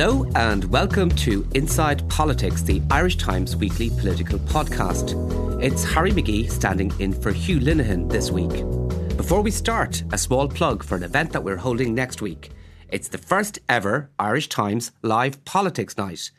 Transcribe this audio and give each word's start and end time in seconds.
Hello, 0.00 0.24
and 0.34 0.64
welcome 0.64 1.10
to 1.10 1.46
Inside 1.54 2.08
Politics, 2.08 2.62
the 2.62 2.80
Irish 2.90 3.18
Times 3.18 3.54
weekly 3.54 3.90
political 3.90 4.38
podcast. 4.38 5.12
It's 5.62 5.84
Harry 5.84 6.10
McGee 6.10 6.50
standing 6.50 6.90
in 7.00 7.12
for 7.12 7.32
Hugh 7.32 7.60
Linehan 7.60 8.08
this 8.08 8.30
week. 8.30 8.64
Before 9.18 9.42
we 9.42 9.50
start, 9.50 10.02
a 10.10 10.16
small 10.16 10.48
plug 10.48 10.82
for 10.82 10.96
an 10.96 11.02
event 11.02 11.32
that 11.32 11.44
we're 11.44 11.58
holding 11.58 11.94
next 11.94 12.22
week. 12.22 12.48
It's 12.88 13.08
the 13.08 13.18
first 13.18 13.58
ever 13.68 14.08
Irish 14.18 14.48
Times 14.48 14.90
live 15.02 15.44
politics 15.44 15.98
night. 15.98 16.30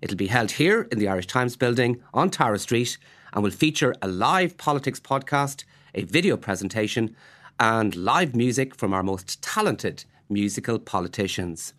It'll 0.00 0.16
be 0.16 0.28
held 0.28 0.52
here 0.52 0.88
in 0.90 0.98
the 0.98 1.08
Irish 1.08 1.26
Times 1.26 1.54
building 1.54 2.02
on 2.14 2.30
Tara 2.30 2.58
Street 2.58 2.96
and 3.34 3.44
will 3.44 3.50
feature 3.50 3.94
a 4.00 4.08
live 4.08 4.56
politics 4.56 5.00
podcast, 5.00 5.64
a 5.94 6.04
video 6.04 6.38
presentation, 6.38 7.14
and 7.60 7.94
live 7.94 8.34
music 8.34 8.74
from 8.74 8.94
our 8.94 9.02
most 9.02 9.42
talented 9.42 10.06
musical 10.30 10.78
politicians. 10.78 11.74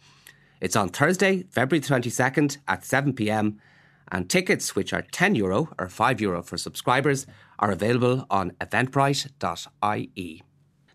It's 0.63 0.77
on 0.77 0.87
Thursday, 0.87 1.43
February 1.51 1.81
22nd 1.81 2.59
at 2.69 2.85
7 2.85 3.11
pm, 3.11 3.59
and 4.09 4.29
tickets, 4.29 4.77
which 4.77 4.93
are 4.93 5.01
10 5.01 5.35
euro 5.35 5.67
or 5.77 5.89
5 5.89 6.21
euro 6.21 6.41
for 6.41 6.57
subscribers, 6.57 7.27
are 7.59 7.69
available 7.69 8.25
on 8.29 8.51
eventbrite.ie. 8.61 10.41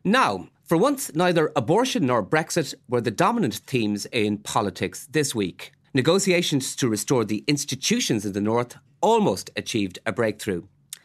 Now, 0.02 0.48
for 0.64 0.78
once, 0.78 1.14
neither 1.14 1.52
abortion 1.54 2.06
nor 2.06 2.24
Brexit 2.24 2.72
were 2.88 3.02
the 3.02 3.10
dominant 3.10 3.56
themes 3.56 4.06
in 4.06 4.38
politics 4.38 5.06
this 5.12 5.34
week. 5.34 5.72
Negotiations 5.92 6.74
to 6.76 6.88
restore 6.88 7.26
the 7.26 7.44
institutions 7.46 8.24
in 8.24 8.32
the 8.32 8.40
North 8.40 8.74
almost 9.02 9.50
achieved 9.54 9.98
a 10.06 10.12
breakthrough. 10.12 10.62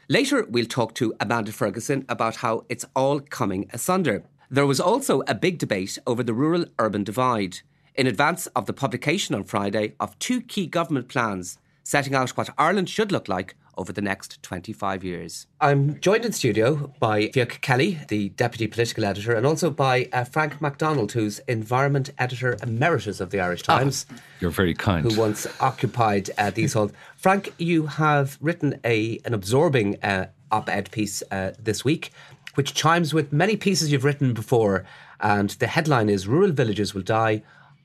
Later, 0.08 0.46
we'll 0.46 0.68
talk 0.68 0.96
to 0.96 1.14
Amanda 1.20 1.52
Ferguson 1.52 2.06
about 2.08 2.38
how 2.38 2.64
it's 2.70 2.86
all 2.96 3.20
coming 3.20 3.70
asunder. 3.74 4.24
There 4.50 4.66
was 4.66 4.80
also 4.80 5.22
a 5.28 5.36
big 5.36 5.58
debate 5.58 5.98
over 6.08 6.24
the 6.24 6.34
rural 6.34 6.64
urban 6.80 7.04
divide 7.04 7.60
in 7.96 8.08
advance 8.08 8.48
of 8.48 8.66
the 8.66 8.74
publication 8.74 9.36
on 9.36 9.44
Friday 9.44 9.96
of 10.00 10.18
two 10.20 10.42
key 10.42 10.68
government 10.68 11.08
plans 11.08 11.58
setting 11.84 12.16
out 12.16 12.32
what 12.32 12.50
Ireland 12.58 12.90
should 12.90 13.12
look 13.12 13.28
like 13.28 13.56
over 13.78 13.92
the 13.92 14.02
next 14.02 14.42
25 14.44 15.04
years. 15.04 15.48
I'm 15.60 16.00
joined 16.00 16.26
in 16.26 16.32
studio 16.32 16.94
by 17.00 17.30
Fiach 17.30 17.62
Kelly, 17.62 18.00
the 18.08 18.30
Deputy 18.30 18.68
Political 18.68 19.06
Editor, 19.06 19.34
and 19.34 19.46
also 19.46 19.70
by 19.70 20.10
uh, 20.14 20.24
Frank 20.24 20.62
McDonald, 20.62 21.12
who's 21.14 21.40
Environment 21.48 22.10
Editor 22.20 22.58
Emeritus 22.62 23.20
of 23.20 23.32
the 23.32 23.40
Irish 23.40 23.64
ah, 23.68 23.80
Times. 23.80 24.06
Ah, 24.12 24.16
you're 24.40 24.52
very 24.52 24.74
kind. 24.74 25.04
Who 25.10 25.20
once 25.20 25.48
occupied 25.60 26.30
uh, 26.38 26.52
these 26.52 26.74
halls. 26.74 26.92
Frank, 27.18 27.54
you 27.58 27.88
have 27.88 28.38
written 28.42 28.80
a 28.86 29.20
an 29.26 29.34
absorbing 29.34 30.02
uh, 30.04 30.28
op-ed 30.52 30.92
piece 30.92 31.24
uh, 31.32 31.54
this 31.60 31.84
week, 31.84 32.12
which 32.56 32.74
chimes 32.74 33.14
with 33.14 33.34
many 33.34 33.58
pieces 33.58 33.92
you've 33.92 34.04
written 34.04 34.34
before, 34.34 34.86
and 35.20 35.52
the 35.52 35.68
headline 35.68 36.10
is 36.10 36.28
Rural 36.28 36.52
Villages 36.52 36.94
Will 36.94 37.02
Die 37.02 37.42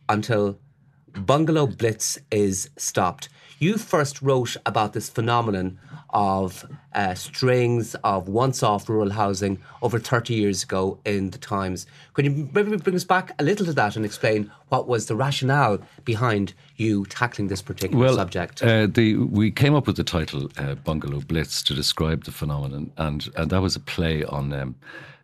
until 0.08 0.58
Bungalow 1.12 1.66
Blitz 1.66 2.18
is 2.30 2.70
stopped. 2.76 3.28
You 3.58 3.76
first 3.76 4.22
wrote 4.22 4.56
about 4.66 4.92
this 4.92 5.08
phenomenon 5.08 5.80
of 6.10 6.64
uh, 6.94 7.14
strings 7.14 7.94
of 7.96 8.28
once 8.28 8.62
off 8.62 8.88
rural 8.88 9.10
housing 9.10 9.58
over 9.82 9.98
30 9.98 10.32
years 10.32 10.62
ago 10.62 10.98
in 11.04 11.30
the 11.30 11.38
Times. 11.38 11.86
Could 12.14 12.24
you 12.24 12.48
maybe 12.54 12.76
bring 12.76 12.96
us 12.96 13.04
back 13.04 13.32
a 13.38 13.42
little 13.42 13.66
to 13.66 13.72
that 13.72 13.96
and 13.96 14.04
explain 14.04 14.50
what 14.68 14.86
was 14.86 15.06
the 15.06 15.16
rationale 15.16 15.78
behind 16.04 16.54
you 16.76 17.04
tackling 17.06 17.48
this 17.48 17.60
particular 17.60 18.06
well, 18.06 18.14
subject? 18.14 18.62
Uh, 18.62 18.86
the, 18.86 19.16
we 19.16 19.50
came 19.50 19.74
up 19.74 19.86
with 19.86 19.96
the 19.96 20.04
title 20.04 20.48
uh, 20.56 20.76
Bungalow 20.76 21.20
Blitz 21.20 21.62
to 21.64 21.74
describe 21.74 22.24
the 22.24 22.32
phenomenon, 22.32 22.92
and, 22.96 23.28
and 23.36 23.50
that 23.50 23.60
was 23.60 23.76
a 23.76 23.80
play 23.80 24.24
on. 24.24 24.52
Um, 24.52 24.76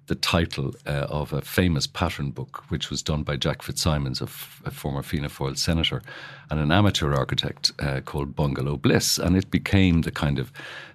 the 0.07 0.15
title 0.15 0.75
uh, 0.87 1.07
of 1.09 1.33
a 1.33 1.41
famous 1.41 1.87
pattern 1.87 2.31
book, 2.31 2.65
which 2.69 2.91
was 2.91 3.03
done 3.03 3.23
by 3.23 3.37
Jack 3.37 3.63
Fitzsimons, 3.63 4.21
a, 4.21 4.25
f- 4.25 4.61
a 4.65 4.71
former 4.71 5.03
Fianna 5.03 5.29
Fáil 5.29 5.57
senator, 5.57 6.03
and 6.51 6.61
an 6.61 6.71
amateur 6.71 7.15
architect 7.15 7.73
uh, 7.79 8.01
called 8.01 8.37
Bungalow 8.37 8.77
Bliss. 8.77 9.19
And 9.19 9.37
it 9.37 9.51
became 9.51 10.03
the 10.03 10.11
kind 10.11 10.39
of 10.39 10.53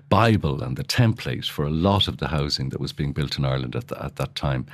Bible 0.09 0.63
and 0.63 0.75
the 0.75 0.83
template 0.83 1.47
for 1.47 1.65
a 1.65 1.69
lot 1.69 2.07
of 2.07 2.17
the 2.17 2.27
housing 2.27 2.69
that 2.69 2.81
was 2.81 2.91
being 2.91 3.13
built 3.13 3.37
in 3.37 3.45
Ireland 3.45 3.75
at, 3.75 3.87
the, 3.87 4.03
at 4.03 4.15
that 4.17 4.35
time. 4.35 4.65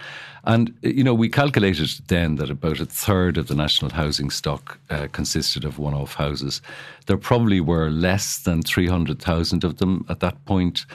And, 0.45 0.73
you 0.81 1.03
know, 1.03 1.13
we 1.13 1.29
calculated 1.29 1.89
then 2.07 2.35
that 2.37 2.49
about 2.49 2.79
a 2.79 2.85
third 2.85 3.37
of 3.37 3.47
the 3.47 3.55
national 3.55 3.91
housing 3.91 4.29
stock 4.29 4.79
uh, 4.89 5.07
consisted 5.11 5.65
of 5.65 5.77
one 5.77 5.93
off 5.93 6.15
houses. 6.15 6.61
There 7.05 7.17
probably 7.17 7.59
were 7.59 7.89
less 7.89 8.39
than 8.39 8.61
300,000 8.61 9.63
of 9.63 9.77
them 9.77 10.05
at 10.09 10.21
that 10.21 10.43
point. 10.45 10.85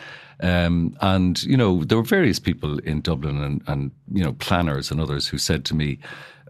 Um, 0.42 0.96
and, 1.00 1.42
you 1.42 1.56
know, 1.56 1.84
there 1.84 1.98
were 1.98 2.04
various 2.04 2.38
people 2.38 2.78
in 2.78 3.02
Dublin 3.02 3.42
and, 3.42 3.62
and, 3.66 3.90
you 4.12 4.24
know, 4.24 4.32
planners 4.34 4.90
and 4.90 5.00
others 5.00 5.28
who 5.28 5.38
said 5.38 5.64
to 5.66 5.74
me, 5.74 5.98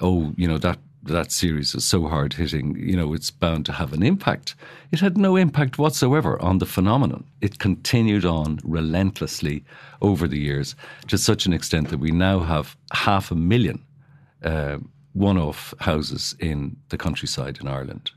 oh, 0.00 0.32
you 0.36 0.46
know, 0.46 0.58
that 0.58 0.78
that 1.02 1.32
series 1.32 1.74
is 1.74 1.84
so 1.84 2.06
hard 2.06 2.34
hitting, 2.34 2.76
you 2.76 2.94
know, 2.96 3.14
it's 3.14 3.30
bound 3.30 3.64
to 3.66 3.72
have 3.72 3.92
an 3.92 4.02
impact. 4.02 4.54
It 4.92 5.00
had 5.00 5.16
no 5.16 5.36
impact 5.36 5.78
whatsoever 5.78 6.40
on 6.42 6.58
the 6.58 6.66
phenomenon. 6.66 7.24
It 7.40 7.58
continued 7.58 8.24
on 8.24 8.60
relentlessly 8.62 9.64
over 10.02 10.28
the 10.28 10.38
years 10.38 10.76
to 11.08 11.16
such 11.16 11.46
an 11.46 11.52
extent 11.52 11.88
that 11.88 12.00
we 12.00 12.10
now 12.10 12.40
have 12.40 12.76
half 12.92 13.30
a 13.30 13.34
million 13.34 13.82
uh, 14.44 14.78
one 15.14 15.38
off 15.38 15.74
houses 15.80 16.34
in 16.38 16.76
the 16.90 16.98
countryside 16.98 17.58
in 17.60 17.66
Ireland. 17.66 18.10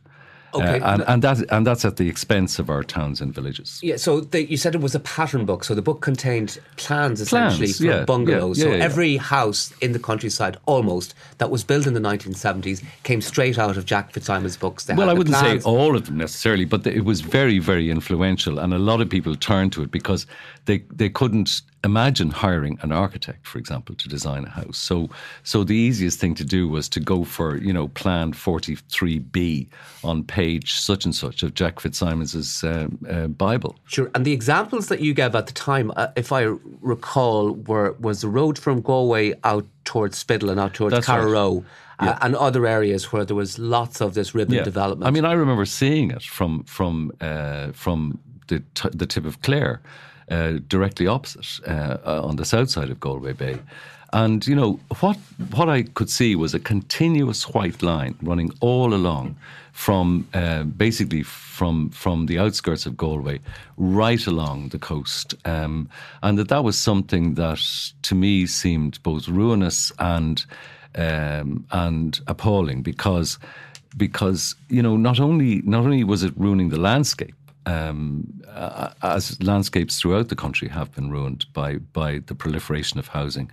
Okay, 0.53 0.79
uh, 0.79 0.93
and, 0.93 1.03
and 1.07 1.21
that 1.23 1.51
and 1.51 1.65
that's 1.65 1.83
at 1.85 1.97
the 1.97 2.07
expense 2.07 2.59
of 2.59 2.69
our 2.69 2.83
towns 2.83 3.21
and 3.21 3.33
villages. 3.33 3.79
Yeah. 3.81 3.97
So 3.97 4.21
the, 4.21 4.45
you 4.45 4.57
said 4.57 4.75
it 4.75 4.81
was 4.81 4.95
a 4.95 4.99
pattern 4.99 5.45
book. 5.45 5.63
So 5.63 5.73
the 5.73 5.81
book 5.81 6.01
contained 6.01 6.59
plans 6.77 7.21
essentially 7.21 7.67
plans, 7.67 7.77
for 7.77 7.83
yeah, 7.85 8.05
bungalows. 8.05 8.59
Yeah, 8.59 8.65
yeah, 8.65 8.79
so 8.79 8.85
every 8.85 9.17
house 9.17 9.73
in 9.81 9.93
the 9.93 9.99
countryside, 9.99 10.57
almost 10.65 11.15
that 11.39 11.49
was 11.49 11.63
built 11.63 11.87
in 11.87 11.93
the 11.93 11.99
1970s, 11.99 12.83
came 13.03 13.21
straight 13.21 13.57
out 13.57 13.77
of 13.77 13.85
Jack 13.85 14.13
Fitzsimons' 14.13 14.57
books. 14.57 14.85
They 14.85 14.93
well, 14.93 15.09
I 15.09 15.13
wouldn't 15.13 15.35
plans. 15.35 15.63
say 15.63 15.69
all 15.69 15.95
of 15.95 16.05
them 16.05 16.17
necessarily, 16.17 16.65
but 16.65 16.85
it 16.85 17.05
was 17.05 17.21
very, 17.21 17.59
very 17.59 17.89
influential, 17.89 18.59
and 18.59 18.73
a 18.73 18.79
lot 18.79 19.01
of 19.01 19.09
people 19.09 19.35
turned 19.35 19.73
to 19.73 19.83
it 19.83 19.91
because 19.91 20.27
they 20.65 20.79
they 20.91 21.09
couldn't 21.09 21.61
imagine 21.83 22.29
hiring 22.29 22.79
an 22.81 22.91
architect, 22.91 23.45
for 23.45 23.57
example, 23.57 23.95
to 23.95 24.07
design 24.07 24.45
a 24.45 24.49
house. 24.49 24.77
So, 24.77 25.09
so 25.43 25.63
the 25.63 25.75
easiest 25.75 26.19
thing 26.19 26.33
to 26.35 26.45
do 26.45 26.67
was 26.67 26.87
to 26.89 26.99
go 26.99 27.23
for 27.23 27.57
you 27.57 27.73
know 27.73 27.89
Plan 27.89 28.33
Forty 28.33 28.75
Three 28.75 29.19
B 29.19 29.67
on 30.03 30.23
page 30.23 30.79
such 30.79 31.05
and 31.05 31.13
such 31.13 31.43
of 31.43 31.53
Jack 31.53 31.79
Fitzsimons' 31.79 32.63
uh, 32.63 32.87
uh, 33.09 33.27
Bible. 33.27 33.77
Sure, 33.85 34.09
and 34.15 34.25
the 34.25 34.31
examples 34.31 34.87
that 34.87 35.01
you 35.01 35.13
gave 35.13 35.35
at 35.35 35.47
the 35.47 35.53
time, 35.53 35.91
uh, 35.95 36.07
if 36.15 36.31
I 36.31 36.43
recall, 36.81 37.51
were 37.51 37.93
was 37.99 38.21
the 38.21 38.29
road 38.29 38.57
from 38.57 38.81
Galway 38.81 39.33
out 39.43 39.65
towards 39.83 40.23
Spiddal 40.23 40.49
and 40.49 40.59
out 40.59 40.73
towards 40.73 41.05
Carrow. 41.05 41.55
Right. 41.55 41.63
Uh, 41.99 42.05
yeah. 42.05 42.17
and 42.21 42.35
other 42.35 42.65
areas 42.65 43.13
where 43.13 43.23
there 43.23 43.35
was 43.35 43.59
lots 43.59 44.01
of 44.01 44.15
this 44.15 44.33
ribbon 44.33 44.55
yeah. 44.55 44.63
development. 44.63 45.07
I 45.07 45.11
mean, 45.11 45.25
I 45.25 45.33
remember 45.33 45.63
seeing 45.63 46.09
it 46.09 46.23
from 46.23 46.63
from 46.63 47.11
uh, 47.21 47.71
from 47.71 48.19
the 48.47 48.63
t- 48.73 48.89
the 48.91 49.05
tip 49.05 49.25
of 49.25 49.41
Clare, 49.43 49.79
uh, 50.29 50.59
directly 50.67 51.07
opposite 51.07 51.59
uh, 51.67 51.97
uh, 52.05 52.21
on 52.23 52.35
the 52.35 52.45
south 52.45 52.69
side 52.69 52.89
of 52.89 52.99
Galway 52.99 53.33
Bay. 53.33 53.59
And 54.13 54.45
you 54.45 54.55
know 54.55 54.79
what? 54.99 55.17
What 55.55 55.69
I 55.69 55.83
could 55.83 56.09
see 56.09 56.35
was 56.35 56.53
a 56.53 56.59
continuous 56.59 57.49
white 57.49 57.81
line 57.81 58.15
running 58.21 58.51
all 58.61 58.93
along, 58.93 59.35
from 59.71 60.27
uh, 60.35 60.63
basically 60.63 61.23
from 61.23 61.89
from 61.89 62.27
the 62.27 62.37
outskirts 62.37 62.85
of 62.85 62.95
Galway 62.95 63.39
right 63.75 64.27
along 64.27 64.69
the 64.69 64.77
coast, 64.77 65.33
um, 65.45 65.89
and 66.21 66.37
that 66.37 66.49
that 66.49 66.63
was 66.63 66.77
something 66.77 67.33
that 67.35 67.91
to 68.03 68.13
me 68.13 68.45
seemed 68.45 69.01
both 69.01 69.27
ruinous 69.27 69.91
and 69.97 70.45
um, 70.95 71.65
and 71.71 72.21
appalling 72.27 72.83
because 72.83 73.39
because 73.97 74.55
you 74.69 74.83
know 74.83 74.95
not 74.95 75.19
only 75.19 75.63
not 75.63 75.85
only 75.85 76.03
was 76.03 76.21
it 76.21 76.33
ruining 76.37 76.69
the 76.69 76.79
landscape 76.79 77.33
um, 77.65 78.41
as 79.01 79.41
landscapes 79.41 79.99
throughout 79.99 80.29
the 80.29 80.35
country 80.35 80.67
have 80.67 80.91
been 80.93 81.09
ruined 81.09 81.45
by 81.53 81.77
by 81.77 82.19
the 82.25 82.35
proliferation 82.35 82.99
of 82.99 83.07
housing, 83.09 83.51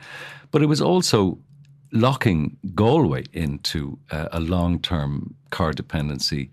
but 0.50 0.62
it 0.62 0.66
was 0.66 0.80
also 0.80 1.38
locking 1.92 2.56
Galway 2.74 3.24
into 3.32 3.98
uh, 4.10 4.28
a 4.32 4.40
long 4.40 4.80
term 4.80 5.34
car 5.50 5.72
dependency 5.72 6.50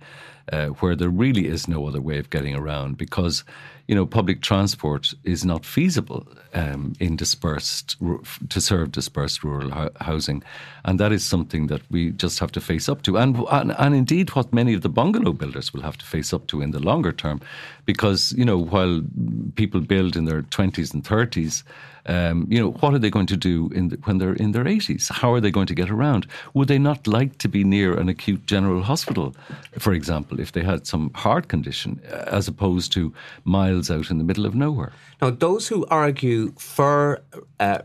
uh, 0.52 0.68
where 0.68 0.96
there 0.96 1.10
really 1.10 1.48
is 1.48 1.68
no 1.68 1.88
other 1.88 2.02
way 2.02 2.18
of 2.18 2.30
getting 2.30 2.56
around 2.56 2.98
because 2.98 3.44
you 3.88 3.96
know 3.96 4.06
public 4.06 4.42
transport 4.42 5.14
is 5.24 5.46
not 5.46 5.66
feasible 5.66 6.28
um, 6.54 6.94
in 7.00 7.16
dispersed 7.16 7.96
to 8.50 8.62
serve 8.62 8.92
dispersed 8.92 9.44
rural 9.44 9.90
housing, 10.02 10.44
and 10.86 11.00
that 11.00 11.12
is 11.12 11.24
something 11.24 11.68
that 11.68 11.82
we 11.90 12.12
just 12.12 12.40
have 12.40 12.52
to 12.52 12.62
face 12.62 12.90
up 12.90 13.02
to, 13.04 13.18
and, 13.18 13.38
and 13.52 13.74
and 13.78 13.96
indeed 13.96 14.36
what 14.36 14.54
many 14.54 14.74
of 14.74 14.82
the 14.82 14.90
bungalow 14.90 15.34
builders 15.34 15.74
will 15.74 15.82
have 15.82 15.98
to 15.98 16.06
face 16.06 16.34
up 16.34 16.48
to 16.48 16.62
in 16.62 16.72
the 16.72 16.80
longer 16.80 17.12
term, 17.12 17.40
because 17.86 18.34
you 18.34 18.46
know 18.46 18.58
while 18.58 19.02
people 19.56 19.80
build 19.82 20.16
in 20.16 20.26
their 20.26 20.42
twenties 20.44 20.94
and 20.94 21.06
thirties. 21.06 21.64
Um, 22.10 22.48
you 22.50 22.62
know, 22.62 22.72
what 22.72 22.94
are 22.94 23.00
they 23.00 23.10
going 23.10 23.26
to 23.26 23.36
do 23.36 23.68
the, 23.90 23.98
when 24.06 24.18
they're 24.18 24.32
in 24.32 24.54
their 24.54 24.64
80s? 24.64 25.12
How 25.12 25.34
are 25.34 25.42
they 25.42 25.52
going 25.52 25.68
to 25.68 25.76
get 25.76 25.90
around? 25.90 26.26
Would 26.54 26.70
they 26.70 26.80
not 26.80 27.06
like 27.06 27.38
to 27.40 27.50
be 27.50 27.66
near 27.66 28.00
an 28.00 28.08
acute 28.08 28.46
general 28.46 28.82
hospital, 28.82 29.36
for 29.78 29.92
example, 29.92 30.40
if 30.40 30.54
they 30.54 30.64
had 30.64 30.88
some 30.88 31.12
heart 31.16 31.50
condition, 31.50 32.00
as 32.10 32.48
opposed 32.48 32.94
to 32.94 33.14
miles 33.44 33.77
out 33.92 34.10
in 34.10 34.18
the 34.18 34.24
middle 34.24 34.46
of 34.46 34.56
nowhere? 34.56 34.92
Now, 35.22 35.30
those 35.30 35.68
who 35.68 35.86
argue 35.88 36.54
for 36.58 37.22
uh, 37.60 37.80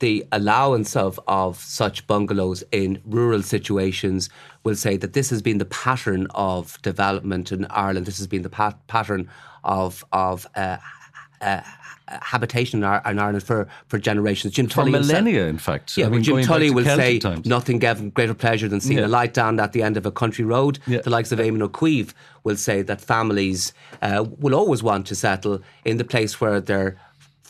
the 0.00 0.26
allowance 0.32 0.96
of, 0.96 1.18
of 1.26 1.58
such 1.58 2.06
bungalows 2.06 2.64
in 2.72 3.00
rural 3.04 3.42
situations 3.42 4.28
will 4.64 4.74
say 4.74 4.96
that 4.96 5.12
this 5.12 5.30
has 5.30 5.42
been 5.42 5.58
the 5.58 5.64
pattern 5.64 6.26
of 6.34 6.80
development 6.82 7.52
in 7.52 7.66
Ireland. 7.66 8.06
This 8.06 8.18
has 8.18 8.26
been 8.26 8.42
the 8.42 8.50
pat- 8.50 8.86
pattern 8.86 9.28
of 9.64 10.04
of 10.12 10.46
uh, 10.54 10.78
uh, 11.40 11.62
habitation 12.22 12.82
in, 12.82 12.84
Ireland 12.84 13.42
for, 13.42 13.68
for 13.86 13.98
generations. 13.98 14.54
Jim 14.54 14.68
Tully 14.68 14.92
for 14.92 14.98
millennia, 14.98 15.46
in 15.46 15.58
fact. 15.58 15.96
Yeah, 15.96 16.06
I 16.06 16.08
mean, 16.08 16.22
Jim 16.22 16.42
Tully 16.42 16.70
will 16.70 16.84
say 16.84 17.18
times. 17.18 17.46
nothing 17.46 17.78
gave 17.78 18.12
greater 18.14 18.34
pleasure 18.34 18.68
than 18.68 18.80
seeing 18.80 18.98
yeah. 18.98 19.06
a 19.06 19.08
light 19.08 19.34
down 19.34 19.60
at 19.60 19.72
the 19.72 19.82
end 19.82 19.96
of 19.96 20.06
a 20.06 20.10
country 20.10 20.44
road. 20.44 20.78
Yeah. 20.86 21.00
The 21.00 21.10
likes 21.10 21.32
of 21.32 21.38
Éamon 21.38 21.62
Ó 21.62 21.68
Cuív 21.68 22.12
will 22.44 22.56
say 22.56 22.82
that 22.82 23.00
families 23.00 23.72
uh, 24.02 24.24
will 24.38 24.54
always 24.54 24.82
want 24.82 25.06
to 25.08 25.14
settle 25.14 25.62
in 25.84 25.96
the 25.98 26.04
place 26.04 26.40
where 26.40 26.60
they're 26.60 26.96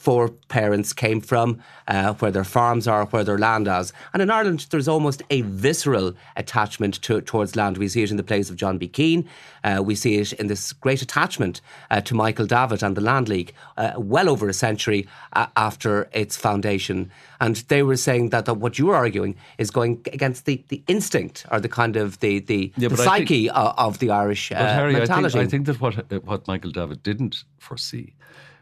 four 0.00 0.30
parents 0.48 0.94
came 0.94 1.20
from, 1.20 1.60
uh, 1.86 2.14
where 2.14 2.30
their 2.30 2.44
farms 2.44 2.88
are, 2.88 3.04
where 3.06 3.22
their 3.22 3.36
land 3.36 3.68
is. 3.68 3.92
And 4.14 4.22
in 4.22 4.30
Ireland, 4.30 4.66
there's 4.70 4.88
almost 4.88 5.22
a 5.28 5.42
visceral 5.42 6.14
attachment 6.36 7.02
to, 7.02 7.20
towards 7.20 7.54
land. 7.54 7.76
We 7.76 7.86
see 7.88 8.02
it 8.02 8.10
in 8.10 8.16
the 8.16 8.22
plays 8.22 8.48
of 8.48 8.56
John 8.56 8.78
B. 8.78 8.88
Keane. 8.88 9.28
Uh, 9.62 9.82
we 9.84 9.94
see 9.94 10.16
it 10.16 10.32
in 10.32 10.46
this 10.46 10.72
great 10.72 11.02
attachment 11.02 11.60
uh, 11.90 12.00
to 12.00 12.14
Michael 12.14 12.46
Davitt 12.46 12.82
and 12.82 12.96
the 12.96 13.02
Land 13.02 13.28
League, 13.28 13.52
uh, 13.76 13.92
well 13.98 14.30
over 14.30 14.48
a 14.48 14.54
century 14.54 15.06
uh, 15.34 15.48
after 15.54 16.08
its 16.12 16.34
foundation. 16.34 17.10
And 17.38 17.56
they 17.68 17.82
were 17.82 17.96
saying 17.96 18.30
that, 18.30 18.46
that, 18.46 18.54
what 18.54 18.78
you're 18.78 18.94
arguing 18.94 19.36
is 19.58 19.70
going 19.70 20.00
against 20.14 20.46
the, 20.46 20.64
the 20.68 20.82
instinct 20.88 21.44
or 21.50 21.60
the 21.60 21.68
kind 21.68 21.96
of 21.96 22.20
the, 22.20 22.38
the, 22.38 22.72
yeah, 22.78 22.88
the 22.88 22.96
psyche 22.96 23.48
think, 23.48 23.56
of, 23.56 23.74
of, 23.76 23.98
the 23.98 24.10
Irish 24.10 24.50
uh, 24.50 24.54
Harry, 24.54 24.94
mentality. 24.94 25.38
I 25.38 25.46
think, 25.46 25.48
I 25.48 25.50
think 25.50 25.66
that 25.66 25.80
what, 26.10 26.24
what 26.24 26.48
Michael 26.48 26.70
Davitt 26.70 27.02
didn't 27.02 27.44
foresee 27.58 28.14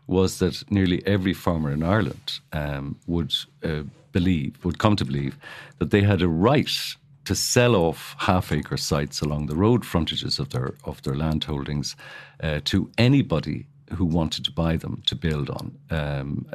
was 0.08 0.38
that 0.38 0.64
nearly 0.70 1.06
every 1.06 1.34
farmer 1.34 1.70
in 1.70 1.82
Ireland 1.84 2.40
um, 2.52 2.96
would 3.06 3.34
uh, 3.62 3.82
believe, 4.12 4.64
would 4.64 4.78
come 4.78 4.96
to 4.96 5.05
believe, 5.05 5.37
that 5.78 5.90
they 5.90 6.02
had 6.02 6.22
a 6.22 6.28
right 6.28 6.96
to 7.25 7.34
sell 7.34 7.76
off 7.76 8.16
half 8.19 8.50
acre 8.50 8.78
sites 8.78 9.20
along 9.20 9.46
the 9.46 9.55
road 9.55 9.84
frontages 9.84 10.38
of 10.38 10.49
their 10.49 10.75
of 10.84 11.02
their 11.02 11.14
land 11.14 11.44
holdings 11.44 11.94
uh, 12.43 12.60
to 12.64 12.90
anybody 12.96 13.66
who 13.94 14.05
wanted 14.05 14.44
to 14.44 14.52
buy 14.52 14.76
them 14.76 15.02
to 15.06 15.14
build 15.14 15.50
on, 15.50 15.75
um, 15.90 16.46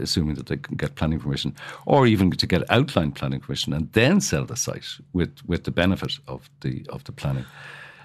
assuming 0.00 0.34
that 0.34 0.46
they 0.46 0.56
can 0.56 0.76
get 0.76 0.94
planning 0.94 1.18
permission, 1.20 1.54
or 1.86 2.06
even 2.06 2.30
to 2.30 2.46
get 2.46 2.70
outline 2.70 3.12
planning 3.12 3.40
permission 3.40 3.72
and 3.72 3.90
then 3.92 4.20
sell 4.20 4.44
the 4.44 4.56
site 4.56 4.86
with, 5.12 5.34
with 5.46 5.64
the 5.64 5.70
benefit 5.70 6.18
of 6.28 6.50
the 6.60 6.84
of 6.90 7.04
the 7.04 7.12
planning. 7.12 7.46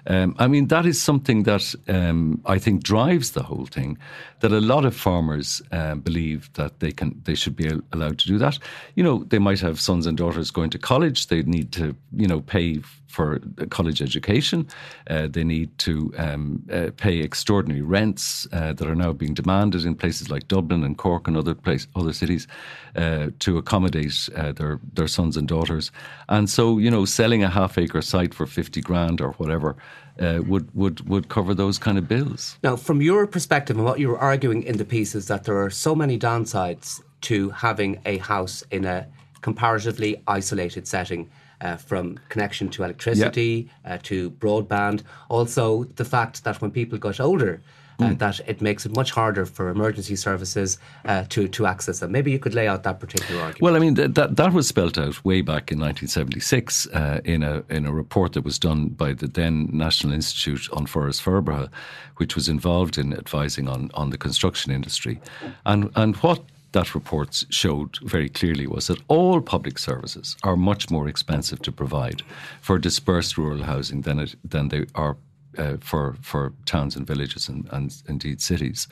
Um, 0.08 0.34
I 0.38 0.48
mean, 0.48 0.68
that 0.68 0.86
is 0.86 1.00
something 1.00 1.42
that 1.42 1.74
um, 1.86 2.40
I 2.46 2.58
think 2.58 2.82
drives 2.82 3.32
the 3.32 3.42
whole 3.42 3.66
thing. 3.66 3.98
That 4.40 4.52
a 4.52 4.60
lot 4.60 4.84
of 4.84 4.96
farmers 4.96 5.60
uh, 5.70 5.96
believe 5.96 6.50
that 6.54 6.80
they 6.80 6.92
can, 6.92 7.20
they 7.24 7.34
should 7.34 7.54
be 7.54 7.70
allowed 7.92 8.18
to 8.20 8.28
do 8.28 8.38
that. 8.38 8.58
You 8.94 9.04
know, 9.04 9.24
they 9.24 9.38
might 9.38 9.60
have 9.60 9.80
sons 9.80 10.06
and 10.06 10.16
daughters 10.16 10.50
going 10.50 10.70
to 10.70 10.78
college. 10.78 11.26
They 11.26 11.42
need 11.42 11.72
to, 11.72 11.94
you 12.16 12.26
know, 12.26 12.40
pay 12.40 12.80
for 13.08 13.40
college 13.70 14.00
education. 14.02 14.68
Uh, 15.10 15.26
they 15.28 15.44
need 15.44 15.76
to 15.78 16.12
um, 16.18 16.62
uh, 16.72 16.90
pay 16.96 17.18
extraordinary 17.18 17.82
rents 17.82 18.46
uh, 18.52 18.72
that 18.74 18.86
are 18.86 18.94
now 18.94 19.12
being 19.12 19.34
demanded 19.34 19.84
in 19.84 19.94
places 19.94 20.30
like 20.30 20.46
Dublin 20.46 20.84
and 20.84 20.96
Cork 20.96 21.26
and 21.26 21.36
other 21.36 21.54
place, 21.54 21.86
other 21.96 22.12
cities 22.12 22.46
uh, 22.94 23.28
to 23.40 23.58
accommodate 23.58 24.28
uh, 24.36 24.52
their 24.52 24.78
their 24.94 25.08
sons 25.08 25.36
and 25.36 25.48
daughters. 25.48 25.90
And 26.28 26.48
so, 26.48 26.78
you 26.78 26.90
know, 26.90 27.04
selling 27.06 27.42
a 27.42 27.50
half 27.50 27.78
acre 27.78 28.02
site 28.02 28.34
for 28.34 28.46
fifty 28.46 28.80
grand 28.80 29.20
or 29.20 29.32
whatever. 29.32 29.76
Uh, 30.20 30.42
would 30.48 30.68
would 30.74 31.08
would 31.08 31.28
cover 31.28 31.54
those 31.54 31.78
kind 31.78 31.96
of 31.96 32.08
bills. 32.08 32.58
Now, 32.64 32.74
from 32.74 33.00
your 33.00 33.24
perspective, 33.28 33.76
and 33.76 33.86
what 33.86 34.00
you 34.00 34.08
were 34.08 34.18
arguing 34.18 34.64
in 34.64 34.76
the 34.76 34.84
piece 34.84 35.14
is 35.14 35.28
that 35.28 35.44
there 35.44 35.62
are 35.62 35.70
so 35.70 35.94
many 35.94 36.18
downsides 36.18 37.00
to 37.20 37.50
having 37.50 38.00
a 38.04 38.18
house 38.18 38.64
in 38.72 38.84
a 38.84 39.06
comparatively 39.42 40.20
isolated 40.26 40.88
setting 40.88 41.30
uh, 41.60 41.76
from 41.76 42.18
connection 42.28 42.68
to 42.70 42.84
electricity 42.84 43.70
uh, 43.84 43.98
to 44.02 44.30
broadband. 44.30 45.02
Also, 45.28 45.84
the 45.84 46.04
fact 46.04 46.44
that 46.44 46.60
when 46.60 46.70
people 46.70 46.98
got 46.98 47.20
older, 47.20 47.60
mm. 47.98 48.18
that 48.18 48.40
it 48.46 48.60
makes 48.60 48.86
it 48.86 48.94
much 48.94 49.10
harder 49.10 49.44
for 49.44 49.68
emergency 49.68 50.16
services 50.16 50.78
uh, 51.04 51.24
to 51.28 51.48
to 51.48 51.66
access 51.66 52.00
them. 52.00 52.12
Maybe 52.12 52.30
you 52.30 52.38
could 52.38 52.54
lay 52.54 52.68
out 52.68 52.82
that 52.84 53.00
particular 53.00 53.40
argument. 53.40 53.62
Well, 53.62 53.76
I 53.76 53.78
mean 53.78 53.94
th- 53.94 54.14
that 54.14 54.36
that 54.36 54.52
was 54.52 54.68
spelt 54.68 54.98
out 54.98 55.24
way 55.24 55.40
back 55.40 55.72
in 55.72 55.78
1976 55.78 56.86
uh, 56.88 57.20
in 57.24 57.42
a 57.42 57.62
in 57.68 57.86
a 57.86 57.92
report 57.92 58.32
that 58.32 58.44
was 58.44 58.58
done 58.58 58.88
by 58.88 59.12
the 59.12 59.26
then 59.26 59.68
National 59.72 60.12
Institute 60.12 60.68
An 60.72 60.86
Foras 60.86 61.20
Forbartha, 61.20 61.70
which 62.16 62.34
was 62.34 62.48
involved 62.48 62.98
in 62.98 63.12
advising 63.12 63.68
on 63.68 63.90
on 63.94 64.10
the 64.10 64.18
construction 64.18 64.72
industry, 64.72 65.20
and 65.66 65.90
and 65.96 66.16
what 66.16 66.42
that 66.72 66.94
report 66.94 67.44
showed 67.50 67.98
very 68.02 68.28
clearly 68.28 68.66
was 68.66 68.86
that 68.88 69.00
all 69.08 69.40
public 69.40 69.78
services 69.78 70.36
are 70.42 70.56
much 70.56 70.90
more 70.90 71.08
expensive 71.08 71.60
to 71.62 71.72
provide 71.72 72.22
for 72.60 72.78
dispersed 72.78 73.38
rural 73.38 73.62
housing 73.62 74.02
than 74.02 74.18
it, 74.18 74.34
than 74.44 74.68
they 74.68 74.84
are 74.94 75.16
uh, 75.56 75.76
for 75.80 76.16
for 76.20 76.52
towns 76.66 76.94
and 76.94 77.06
villages 77.06 77.48
and, 77.48 77.68
and 77.72 78.02
indeed 78.06 78.40
cities. 78.40 78.86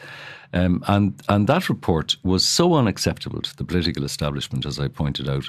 Um, 0.52 0.82
and 0.88 1.23
and 1.28 1.46
that 1.46 1.69
report 1.69 2.17
was 2.23 2.44
so 2.46 2.75
unacceptable 2.75 3.43
to 3.43 3.56
the 3.56 3.64
political 3.64 4.05
establishment, 4.05 4.67
as 4.67 4.81
I 4.81 4.88
pointed 4.88 5.28
out, 5.28 5.49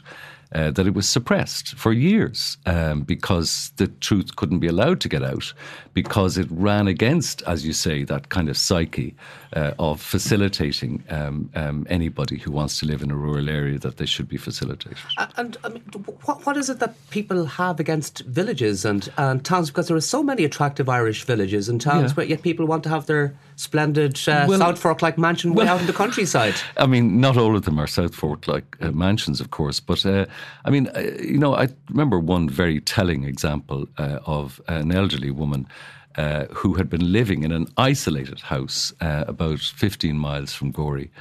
uh, 0.53 0.71
that 0.71 0.87
it 0.87 0.93
was 0.93 1.07
suppressed 1.07 1.75
for 1.75 1.91
years 1.91 2.57
um, 2.65 3.01
because 3.01 3.71
the 3.77 3.87
truth 3.87 4.35
couldn't 4.35 4.59
be 4.59 4.67
allowed 4.67 5.01
to 5.01 5.09
get 5.09 5.23
out 5.23 5.53
because 5.93 6.37
it 6.37 6.47
ran 6.49 6.87
against, 6.87 7.41
as 7.43 7.65
you 7.65 7.73
say, 7.73 8.03
that 8.03 8.29
kind 8.29 8.49
of 8.49 8.57
psyche 8.57 9.15
uh, 9.53 9.71
of 9.79 10.01
facilitating 10.01 11.03
um, 11.09 11.49
um, 11.55 11.85
anybody 11.89 12.37
who 12.37 12.51
wants 12.51 12.79
to 12.79 12.85
live 12.85 13.01
in 13.01 13.11
a 13.11 13.15
rural 13.15 13.49
area 13.49 13.77
that 13.79 13.97
they 13.97 14.05
should 14.05 14.27
be 14.27 14.37
facilitated. 14.37 14.97
And 15.35 15.57
I 15.63 15.69
mean, 15.69 15.83
what, 16.23 16.45
what 16.45 16.57
is 16.57 16.69
it 16.69 16.79
that 16.79 16.95
people 17.09 17.45
have 17.45 17.79
against 17.79 18.19
villages 18.19 18.85
and, 18.85 19.09
and 19.17 19.43
towns? 19.43 19.69
Because 19.69 19.87
there 19.87 19.97
are 19.97 20.01
so 20.01 20.23
many 20.23 20.43
attractive 20.45 20.87
Irish 20.87 21.23
villages 21.23 21.67
and 21.69 21.81
towns, 21.81 22.11
yeah. 22.11 22.15
but 22.15 22.27
yet 22.29 22.41
people 22.41 22.65
want 22.65 22.83
to 22.83 22.89
have 22.89 23.05
their 23.05 23.33
splendid 23.57 24.17
uh, 24.29 24.45
well, 24.47 24.59
South 24.59 24.79
Fork 24.79 25.01
like 25.01 25.17
mansion 25.17 25.53
way 25.53 25.65
well, 25.65 25.75
out 25.75 25.81
in 25.81 25.87
the 25.87 25.93
countryside. 25.93 26.53
I 26.77 26.85
mean, 26.85 27.19
not 27.19 27.35
all 27.37 27.55
of 27.55 27.63
them 27.63 27.79
are 27.79 27.87
South 27.87 28.15
Fork 28.15 28.47
like 28.47 28.77
uh, 28.79 28.91
mansions, 28.91 29.41
of 29.41 29.51
course, 29.51 29.79
but 29.79 30.05
uh, 30.05 30.25
I 30.63 30.69
mean, 30.69 30.87
uh, 30.95 30.99
you 31.19 31.37
know, 31.37 31.55
I 31.55 31.67
remember 31.89 32.19
one 32.19 32.49
very 32.49 32.79
telling 32.79 33.25
example 33.25 33.87
uh, 33.97 34.19
of 34.25 34.61
an 34.67 34.91
elderly 34.91 35.31
woman. 35.31 35.67
Uh, 36.15 36.47
who 36.51 36.73
had 36.73 36.89
been 36.89 37.11
living 37.11 37.43
in 37.43 37.51
an 37.51 37.67
isolated 37.77 38.39
house 38.39 38.91
about 39.01 39.59
15 39.59 40.17
miles 40.17 40.51
from 40.51 40.71
Gorey, 40.71 41.11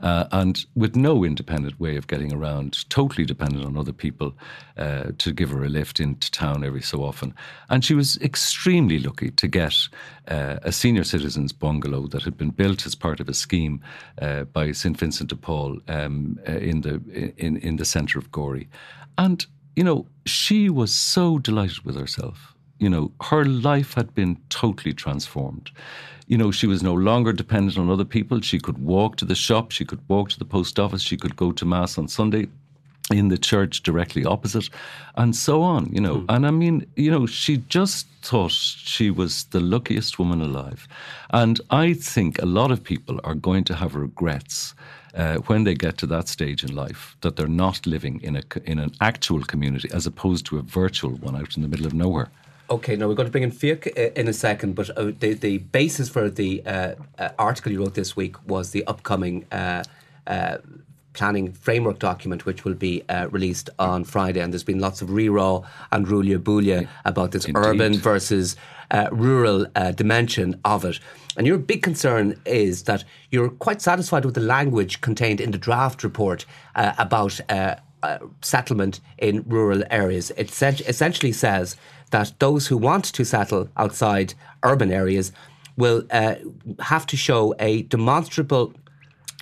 uh, 0.00 0.26
and 0.32 0.66
with 0.74 0.96
no 0.96 1.24
independent 1.24 1.78
way 1.78 1.96
of 1.96 2.06
getting 2.06 2.32
around, 2.32 2.88
totally 2.90 3.24
dependent 3.24 3.64
on 3.64 3.76
other 3.76 3.92
people 3.92 4.34
uh, 4.76 5.12
to 5.18 5.32
give 5.32 5.50
her 5.50 5.64
a 5.64 5.68
lift 5.68 6.00
into 6.00 6.30
town 6.30 6.64
every 6.64 6.82
so 6.82 7.02
often. 7.02 7.34
And 7.68 7.84
she 7.84 7.94
was 7.94 8.16
extremely 8.18 8.98
lucky 8.98 9.30
to 9.30 9.48
get 9.48 9.76
uh, 10.28 10.58
a 10.62 10.72
senior 10.72 11.04
citizens 11.04 11.52
bungalow 11.52 12.06
that 12.08 12.22
had 12.22 12.36
been 12.36 12.50
built 12.50 12.86
as 12.86 12.94
part 12.94 13.20
of 13.20 13.28
a 13.28 13.34
scheme 13.34 13.80
uh, 14.20 14.44
by 14.44 14.72
St 14.72 14.98
Vincent 14.98 15.30
de 15.30 15.36
Paul 15.36 15.78
um, 15.88 16.38
uh, 16.48 16.52
in 16.52 16.80
the 16.80 17.00
in 17.36 17.56
in 17.58 17.76
the 17.76 17.84
centre 17.84 18.18
of 18.18 18.30
Gorey, 18.32 18.68
and 19.18 19.46
you 19.76 19.84
know 19.84 20.06
she 20.26 20.70
was 20.70 20.92
so 20.92 21.38
delighted 21.38 21.84
with 21.84 21.96
herself 21.96 22.53
you 22.78 22.88
know, 22.88 23.12
her 23.22 23.44
life 23.44 23.94
had 23.94 24.14
been 24.14 24.38
totally 24.48 24.92
transformed. 24.92 25.70
You 26.26 26.38
know, 26.38 26.50
she 26.50 26.66
was 26.66 26.82
no 26.82 26.94
longer 26.94 27.32
dependent 27.32 27.78
on 27.78 27.90
other 27.90 28.04
people. 28.04 28.40
She 28.40 28.58
could 28.58 28.78
walk 28.78 29.16
to 29.16 29.24
the 29.24 29.34
shop, 29.34 29.70
she 29.70 29.84
could 29.84 30.00
walk 30.08 30.30
to 30.30 30.38
the 30.38 30.44
post 30.44 30.78
office, 30.78 31.02
she 31.02 31.16
could 31.16 31.36
go 31.36 31.52
to 31.52 31.64
Mass 31.64 31.98
on 31.98 32.08
Sunday 32.08 32.48
in 33.12 33.28
the 33.28 33.36
church 33.36 33.82
directly 33.82 34.24
opposite, 34.24 34.70
and 35.16 35.36
so 35.36 35.62
on, 35.62 35.86
you 35.92 36.00
know. 36.00 36.18
Mm. 36.20 36.24
And 36.30 36.46
I 36.46 36.50
mean, 36.50 36.86
you 36.96 37.10
know, 37.10 37.26
she 37.26 37.58
just 37.68 38.06
thought 38.22 38.52
she 38.52 39.10
was 39.10 39.44
the 39.44 39.60
luckiest 39.60 40.18
woman 40.18 40.40
alive. 40.40 40.88
And 41.30 41.60
I 41.70 41.92
think 41.92 42.40
a 42.40 42.46
lot 42.46 42.70
of 42.70 42.82
people 42.82 43.20
are 43.24 43.34
going 43.34 43.64
to 43.64 43.74
have 43.74 43.94
regrets. 43.94 44.74
Uh, 45.14 45.36
when 45.46 45.62
they 45.62 45.74
get 45.74 45.96
to 45.96 46.06
that 46.06 46.26
stage 46.26 46.64
in 46.64 46.74
life, 46.74 47.16
that 47.20 47.36
they're 47.36 47.46
not 47.46 47.86
living 47.86 48.20
in 48.24 48.34
a 48.34 48.42
in 48.64 48.80
an 48.80 48.90
actual 49.00 49.44
community 49.44 49.88
as 49.94 50.08
opposed 50.08 50.44
to 50.44 50.58
a 50.58 50.62
virtual 50.62 51.12
one 51.18 51.36
out 51.36 51.54
in 51.56 51.62
the 51.62 51.68
middle 51.68 51.86
of 51.86 51.94
nowhere. 51.94 52.32
Okay, 52.70 52.96
now 52.96 53.06
we're 53.06 53.14
going 53.14 53.26
to 53.26 53.32
bring 53.32 53.44
in 53.44 53.50
Fiach 53.50 53.86
uh, 53.86 54.12
in 54.16 54.26
a 54.26 54.32
second, 54.32 54.74
but 54.74 54.88
uh, 54.96 55.12
the, 55.18 55.34
the 55.34 55.58
basis 55.58 56.08
for 56.08 56.30
the 56.30 56.64
uh, 56.64 56.94
uh, 57.18 57.28
article 57.38 57.70
you 57.70 57.80
wrote 57.80 57.94
this 57.94 58.16
week 58.16 58.36
was 58.48 58.70
the 58.70 58.82
upcoming 58.86 59.44
uh, 59.52 59.84
uh, 60.26 60.56
planning 61.12 61.52
framework 61.52 61.98
document, 61.98 62.46
which 62.46 62.64
will 62.64 62.74
be 62.74 63.02
released 63.30 63.68
on 63.78 64.02
Friday. 64.02 64.40
And 64.40 64.52
there's 64.52 64.64
been 64.64 64.80
lots 64.80 65.02
of 65.02 65.10
re-raw 65.10 65.60
and 65.92 66.08
ruaille 66.08 66.38
buaille 66.38 66.88
about 67.04 67.32
this 67.32 67.44
Indeed. 67.44 67.66
urban 67.66 67.94
versus 67.98 68.56
rural 69.12 69.66
dimension 69.94 70.60
of 70.64 70.84
it. 70.84 70.98
And 71.36 71.46
your 71.46 71.58
big 71.58 71.82
concern 71.82 72.40
is 72.44 72.84
that 72.84 73.04
you're 73.30 73.50
quite 73.50 73.80
satisfied 73.80 74.24
with 74.24 74.34
the 74.34 74.40
language 74.40 75.02
contained 75.02 75.40
in 75.40 75.52
the 75.52 75.58
draft 75.58 76.02
report 76.02 76.46
about 76.74 77.40
settlement 78.42 79.00
in 79.18 79.44
rural 79.46 79.82
areas. 79.90 80.30
It 80.36 80.50
essentially 80.62 81.32
says 81.32 81.76
that 82.10 82.32
those 82.38 82.66
who 82.66 82.76
want 82.76 83.04
to 83.04 83.24
settle 83.24 83.68
outside 83.76 84.34
urban 84.62 84.92
areas 84.92 85.32
will 85.76 86.04
uh, 86.10 86.36
have 86.80 87.06
to 87.06 87.16
show 87.16 87.54
a 87.58 87.82
demonstrable 87.82 88.72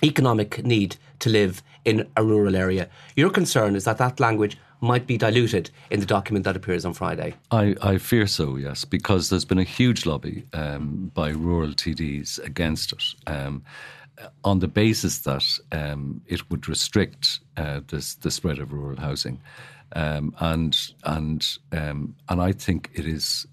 economic 0.03 0.63
need 0.65 0.97
to 1.19 1.29
live 1.29 1.61
in 1.85 2.07
a 2.17 2.23
rural 2.23 2.55
area. 2.55 2.89
Your 3.15 3.29
concern 3.29 3.75
is 3.75 3.83
that 3.85 3.97
that 3.97 4.19
language 4.19 4.57
might 4.81 5.07
be 5.07 5.17
diluted 5.17 5.69
in 5.89 5.99
the 6.01 6.05
document 6.05 6.43
that 6.43 6.57
appears 6.57 6.83
on 6.83 6.93
Friday. 6.93 7.33
I, 7.51 7.75
I 7.81 7.97
fear 7.97 8.27
so, 8.27 8.57
yes, 8.57 8.83
because 8.83 9.29
there's 9.29 9.45
been 9.45 9.59
a 9.59 9.63
huge 9.63 10.05
lobby 10.05 10.45
um, 10.51 11.11
by 11.13 11.29
rural 11.29 11.71
TDs 11.71 12.43
against 12.43 12.91
it. 12.91 13.03
Um, 13.25 13.63
on 14.43 14.59
the 14.59 14.67
basis 14.67 15.19
that 15.19 15.45
um, 15.71 16.21
it 16.27 16.49
would 16.49 16.67
restrict 16.67 17.39
uh, 17.57 17.81
this, 17.87 18.15
the 18.15 18.31
spread 18.31 18.59
of 18.59 18.71
rural 18.71 18.99
housing, 18.99 19.41
um, 19.95 20.35
and 20.39 20.77
and 21.03 21.57
um, 21.71 22.15
and 22.29 22.41
I 22.41 22.51
think 22.51 22.89
it 22.93 23.05
is 23.05 23.47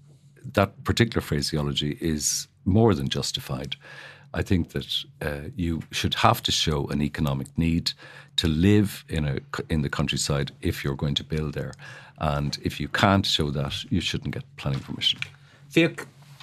that 0.53 0.83
particular 0.83 1.21
phraseology 1.21 1.97
is 2.01 2.47
more 2.65 2.93
than 2.93 3.09
justified. 3.09 3.75
I 4.33 4.43
think 4.43 4.69
that 4.69 5.03
uh, 5.21 5.49
you 5.55 5.81
should 5.91 6.13
have 6.15 6.41
to 6.43 6.51
show 6.51 6.87
an 6.87 7.01
economic 7.01 7.57
need 7.57 7.91
to 8.37 8.47
live 8.47 9.03
in 9.09 9.25
a 9.25 9.39
in 9.69 9.81
the 9.81 9.89
countryside 9.89 10.51
if 10.61 10.83
you're 10.83 10.95
going 10.95 11.15
to 11.15 11.23
build 11.23 11.53
there, 11.53 11.73
and 12.17 12.57
if 12.63 12.79
you 12.79 12.87
can't 12.87 13.25
show 13.25 13.51
that, 13.51 13.83
you 13.91 14.01
shouldn't 14.01 14.33
get 14.33 14.43
planning 14.57 14.79
permission. 14.79 15.19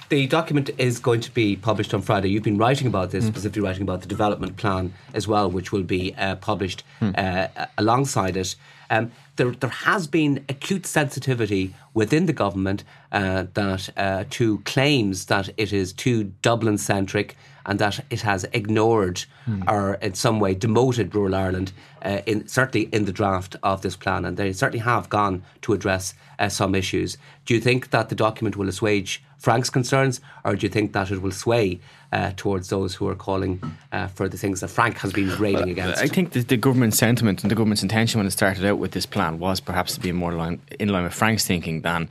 The 0.09 0.25
document 0.27 0.71
is 0.77 0.99
going 0.99 1.21
to 1.21 1.31
be 1.31 1.55
published 1.55 1.93
on 1.93 2.01
Friday. 2.01 2.29
You've 2.29 2.43
been 2.43 2.57
writing 2.57 2.87
about 2.87 3.11
this, 3.11 3.25
mm. 3.25 3.27
specifically 3.27 3.61
writing 3.61 3.83
about 3.83 4.01
the 4.01 4.07
development 4.07 4.57
plan 4.57 4.93
as 5.13 5.27
well, 5.27 5.49
which 5.49 5.71
will 5.71 5.83
be 5.83 6.15
uh, 6.15 6.35
published 6.35 6.83
mm. 6.99 7.17
uh, 7.17 7.67
alongside 7.77 8.35
it. 8.35 8.55
Um, 8.89 9.11
there, 9.35 9.51
there 9.51 9.69
has 9.69 10.07
been 10.07 10.43
acute 10.49 10.87
sensitivity 10.87 11.75
within 11.93 12.25
the 12.25 12.33
government 12.33 12.83
uh, 13.11 13.45
that 13.53 13.89
uh, 13.95 14.25
to 14.31 14.57
claims 14.59 15.25
that 15.25 15.49
it 15.57 15.71
is 15.71 15.93
too 15.93 16.33
Dublin 16.41 16.79
centric 16.79 17.37
and 17.69 17.77
that 17.77 18.03
it 18.09 18.21
has 18.21 18.45
ignored 18.51 19.23
mm. 19.47 19.63
or 19.71 19.93
in 20.01 20.15
some 20.15 20.39
way 20.39 20.55
demoted 20.55 21.13
rural 21.13 21.35
Ireland, 21.35 21.71
uh, 22.01 22.21
in, 22.25 22.47
certainly 22.47 22.89
in 22.91 23.05
the 23.05 23.11
draft 23.11 23.55
of 23.61 23.83
this 23.83 23.95
plan. 23.95 24.25
And 24.25 24.37
they 24.37 24.51
certainly 24.53 24.83
have 24.83 25.07
gone 25.09 25.43
to 25.61 25.73
address 25.73 26.15
uh, 26.39 26.49
some 26.49 26.73
issues. 26.73 27.17
Do 27.45 27.53
you 27.53 27.61
think 27.61 27.91
that 27.91 28.09
the 28.09 28.15
document 28.15 28.57
will 28.57 28.67
assuage 28.67 29.21
Frank's 29.37 29.69
concerns, 29.69 30.19
or 30.43 30.55
do 30.55 30.65
you 30.65 30.69
think 30.69 30.93
that 30.93 31.11
it 31.11 31.21
will 31.21 31.31
sway 31.31 31.79
uh, 32.11 32.31
towards 32.35 32.69
those 32.69 32.95
who 32.95 33.07
are 33.07 33.15
calling 33.15 33.61
uh, 33.91 34.07
for 34.07 34.27
the 34.27 34.37
things 34.37 34.59
that 34.61 34.69
Frank 34.69 34.97
has 34.97 35.13
been 35.13 35.29
railing 35.37 35.69
against? 35.69 36.01
I 36.01 36.07
think 36.07 36.31
the, 36.31 36.41
the 36.41 36.57
government 36.57 36.95
sentiment 36.95 37.43
and 37.43 37.51
the 37.51 37.55
government's 37.55 37.83
intention 37.83 38.19
when 38.19 38.27
it 38.27 38.31
started 38.31 38.65
out 38.65 38.79
with 38.79 38.91
this 38.91 39.05
plan 39.05 39.39
was 39.39 39.59
perhaps 39.59 39.93
to 39.93 40.01
be 40.01 40.11
more 40.11 40.33
line, 40.33 40.59
in 40.79 40.89
line 40.89 41.03
with 41.03 41.13
Frank's 41.13 41.45
thinking 41.45 41.81
than 41.81 42.09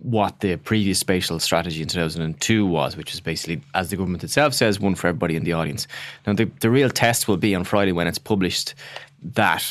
what 0.00 0.40
the 0.40 0.56
previous 0.56 0.98
spatial 0.98 1.38
strategy 1.38 1.82
in 1.82 1.88
2002 1.88 2.66
was, 2.66 2.96
which 2.96 3.14
is 3.14 3.20
basically, 3.20 3.60
as 3.74 3.90
the 3.90 3.96
government 3.96 4.22
itself 4.22 4.54
says, 4.54 4.78
one 4.78 4.94
for 4.94 5.08
everybody 5.08 5.36
in 5.36 5.44
the 5.44 5.52
audience. 5.52 5.86
Now, 6.26 6.34
the, 6.34 6.44
the 6.60 6.70
real 6.70 6.90
test 6.90 7.28
will 7.28 7.36
be 7.36 7.54
on 7.54 7.64
Friday 7.64 7.92
when 7.92 8.06
it's 8.06 8.18
published 8.18 8.74
that 9.22 9.64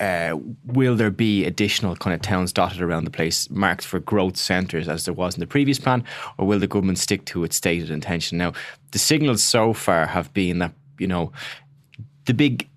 uh, 0.00 0.36
will 0.64 0.96
there 0.96 1.10
be 1.10 1.44
additional 1.44 1.94
kind 1.96 2.14
of 2.14 2.20
towns 2.20 2.52
dotted 2.52 2.82
around 2.82 3.04
the 3.04 3.10
place 3.10 3.48
marked 3.50 3.84
for 3.84 4.00
growth 4.00 4.36
centres 4.36 4.88
as 4.88 5.04
there 5.04 5.14
was 5.14 5.34
in 5.34 5.40
the 5.40 5.46
previous 5.46 5.78
plan, 5.78 6.04
or 6.38 6.46
will 6.46 6.58
the 6.58 6.66
government 6.66 6.98
stick 6.98 7.24
to 7.26 7.44
its 7.44 7.56
stated 7.56 7.90
intention? 7.90 8.38
Now, 8.38 8.52
the 8.90 8.98
signals 8.98 9.42
so 9.42 9.72
far 9.72 10.06
have 10.06 10.32
been 10.32 10.58
that, 10.58 10.72
you 10.98 11.06
know, 11.06 11.32
the 12.24 12.34
big 12.34 12.68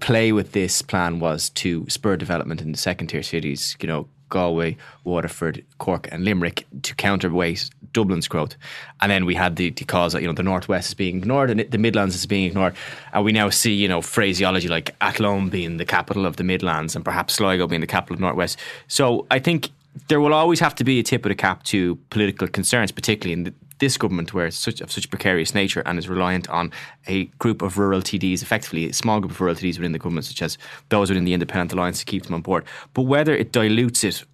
play 0.00 0.32
with 0.32 0.52
this 0.52 0.82
plan 0.82 1.20
was 1.20 1.50
to 1.50 1.88
spur 1.88 2.16
development 2.16 2.60
in 2.60 2.72
the 2.72 2.78
second 2.78 3.08
tier 3.08 3.22
cities, 3.22 3.76
you 3.80 3.86
know, 3.86 4.08
Galway, 4.28 4.76
Waterford, 5.04 5.64
Cork, 5.78 6.08
and 6.10 6.24
Limerick 6.24 6.66
to 6.82 6.94
counterweight 6.94 7.70
Dublin's 7.92 8.28
growth. 8.28 8.56
And 9.00 9.10
then 9.10 9.24
we 9.24 9.34
had 9.34 9.56
the, 9.56 9.70
the 9.70 9.84
cause 9.84 10.12
that, 10.12 10.22
you 10.22 10.28
know, 10.28 10.34
the 10.34 10.42
Northwest 10.42 10.88
is 10.88 10.94
being 10.94 11.18
ignored 11.18 11.50
and 11.50 11.60
the 11.60 11.78
Midlands 11.78 12.14
is 12.14 12.26
being 12.26 12.44
ignored. 12.44 12.74
And 13.12 13.24
we 13.24 13.32
now 13.32 13.50
see, 13.50 13.72
you 13.72 13.88
know, 13.88 14.02
phraseology 14.02 14.68
like 14.68 14.94
Athlone 15.00 15.48
being 15.48 15.76
the 15.76 15.84
capital 15.84 16.26
of 16.26 16.36
the 16.36 16.44
Midlands 16.44 16.94
and 16.96 17.04
perhaps 17.04 17.34
Sligo 17.34 17.66
being 17.66 17.80
the 17.80 17.86
capital 17.86 18.14
of 18.14 18.20
Northwest. 18.20 18.58
So 18.88 19.26
I 19.30 19.38
think 19.38 19.70
there 20.08 20.20
will 20.20 20.34
always 20.34 20.60
have 20.60 20.74
to 20.76 20.84
be 20.84 20.98
a 20.98 21.02
tip 21.02 21.24
of 21.24 21.30
the 21.30 21.34
cap 21.34 21.62
to 21.64 21.96
political 22.10 22.48
concerns, 22.48 22.92
particularly 22.92 23.32
in 23.32 23.44
the, 23.44 23.54
this 23.78 23.96
government, 23.96 24.32
where 24.32 24.46
it's 24.46 24.56
such 24.56 24.80
of 24.80 24.90
such 24.90 25.10
precarious 25.10 25.54
nature 25.54 25.82
and 25.86 25.98
is 25.98 26.08
reliant 26.08 26.48
on 26.48 26.72
a 27.06 27.24
group 27.38 27.62
of 27.62 27.78
rural 27.78 28.00
TDs, 28.00 28.42
effectively 28.42 28.88
a 28.88 28.92
small 28.92 29.20
group 29.20 29.32
of 29.32 29.40
rural 29.40 29.54
TDs 29.54 29.78
within 29.78 29.92
the 29.92 29.98
government, 29.98 30.26
such 30.26 30.42
as 30.42 30.58
those 30.88 31.10
within 31.10 31.24
the 31.24 31.34
Independent 31.34 31.72
Alliance, 31.72 31.98
to 32.00 32.04
keep 32.04 32.24
them 32.24 32.34
on 32.34 32.42
board. 32.42 32.64
But 32.94 33.02
whether 33.02 33.34
it 33.34 33.52
dilutes 33.52 34.04
it 34.04 34.24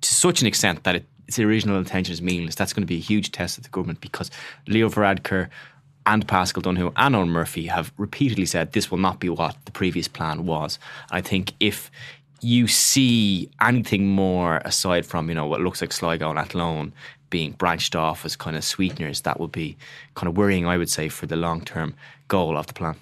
to 0.00 0.14
such 0.14 0.40
an 0.40 0.46
extent 0.46 0.84
that 0.84 0.96
it, 0.96 1.06
its 1.26 1.38
original 1.38 1.78
intention 1.78 2.12
is 2.12 2.22
meaningless, 2.22 2.54
that's 2.54 2.72
going 2.72 2.82
to 2.82 2.86
be 2.86 2.96
a 2.96 3.00
huge 3.00 3.32
test 3.32 3.58
of 3.58 3.64
the 3.64 3.70
government 3.70 4.00
because 4.00 4.30
Leo 4.66 4.88
Varadkar 4.88 5.48
and 6.06 6.26
Paschal 6.26 6.62
Donohoe 6.62 6.92
and 6.96 7.14
Eoghan 7.14 7.28
Murphy 7.28 7.66
have 7.66 7.92
repeatedly 7.98 8.46
said 8.46 8.72
this 8.72 8.90
will 8.90 8.98
not 8.98 9.20
be 9.20 9.28
what 9.28 9.56
the 9.66 9.72
previous 9.72 10.08
plan 10.08 10.46
was. 10.46 10.78
I 11.10 11.20
think 11.20 11.52
if 11.60 11.90
you 12.40 12.66
see 12.68 13.50
anything 13.60 14.08
more 14.08 14.58
aside 14.64 15.04
from 15.04 15.28
you 15.28 15.34
know 15.34 15.46
what 15.46 15.60
looks 15.60 15.80
like 15.80 15.92
Sligo 15.92 16.30
and 16.30 16.38
Athlone 16.38 16.92
being 17.30 17.52
branched 17.52 17.94
off 17.94 18.24
as 18.24 18.36
kind 18.36 18.56
of 18.56 18.64
sweeteners, 18.64 19.22
that 19.22 19.40
would 19.40 19.52
be 19.52 19.76
kind 20.14 20.28
of 20.28 20.36
worrying, 20.36 20.66
I 20.66 20.78
would 20.78 20.90
say, 20.90 21.08
for 21.08 21.26
the 21.26 21.36
long 21.36 21.60
term 21.62 21.94
goal 22.28 22.56
of 22.56 22.66
the 22.66 22.72
plan. 22.72 22.96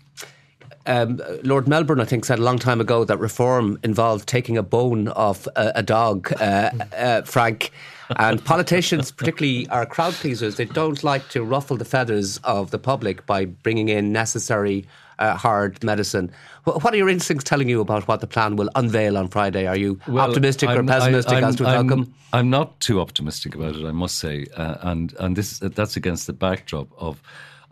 Um, 0.87 1.21
Lord 1.43 1.67
Melbourne, 1.67 2.01
I 2.01 2.05
think, 2.05 2.25
said 2.25 2.39
a 2.39 2.43
long 2.43 2.59
time 2.59 2.81
ago 2.81 3.05
that 3.05 3.19
reform 3.19 3.79
involved 3.83 4.29
taking 4.29 4.57
a 4.57 4.63
bone 4.63 5.09
off 5.09 5.47
a, 5.57 5.73
a 5.77 5.83
dog, 5.83 6.33
uh, 6.41 6.71
uh, 6.97 7.23
Frank. 7.23 7.73
And 8.19 8.45
politicians, 8.45 9.11
particularly 9.11 9.69
our 9.69 9.85
crowd 9.85 10.15
pleasers, 10.15 10.57
they 10.57 10.65
don't 10.65 11.03
like 11.03 11.29
to 11.31 11.43
ruffle 11.43 11.77
the 11.77 11.85
feathers 11.85 12.39
of 12.45 12.71
the 12.71 12.79
public 12.79 13.27
by 13.27 13.47
bringing 13.47 13.89
in 13.89 14.13
necessary 14.13 14.87
uh, 15.19 15.37
hard 15.37 15.83
medicine. 15.83 16.31
What 16.65 16.93
are 16.93 16.97
your 16.97 17.09
instincts 17.09 17.45
telling 17.45 17.69
you 17.69 17.81
about 17.81 18.09
what 18.09 18.21
the 18.21 18.27
plan 18.27 18.57
will 18.57 18.71
unveil 18.75 19.17
on 19.17 19.29
Friday? 19.29 19.67
Are 19.67 19.77
you 19.77 20.01
well, 20.09 20.29
optimistic 20.29 20.69
I'm, 20.69 20.79
or 20.79 20.85
pessimistic 20.85 21.43
I, 21.43 21.49
as 21.49 21.57
to 21.57 21.67
I'm, 21.67 21.91
outcome? 21.91 22.15
I'm 22.33 22.51
not 22.51 22.79
too 22.81 23.01
optimistic 23.01 23.55
about 23.55 23.77
it, 23.77 23.87
I 23.87 23.93
must 23.93 24.19
say, 24.19 24.47
uh, 24.57 24.77
and 24.81 25.15
and 25.19 25.37
this 25.37 25.59
that's 25.59 25.97
against 25.97 26.27
the 26.27 26.33
backdrop 26.33 26.89
of 26.99 27.23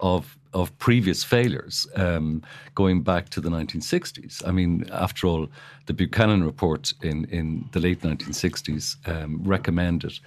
of 0.01 0.37
of 0.55 0.77
previous 0.79 1.25
failures 1.25 1.87
um, 1.97 2.41
going 2.75 3.03
back 3.03 3.29
to 3.29 3.41
the 3.41 3.51
1960s. 3.51 4.47
I 4.47 4.53
mean, 4.53 4.89
after 4.93 5.27
all, 5.27 5.49
the 5.87 5.93
Buchanan 5.93 6.45
report 6.45 6.95
in, 7.03 7.25
in 7.25 7.69
the 7.73 7.81
late 7.81 8.03
1960s 8.03 8.97
um, 9.09 9.43
recommended 9.43 10.21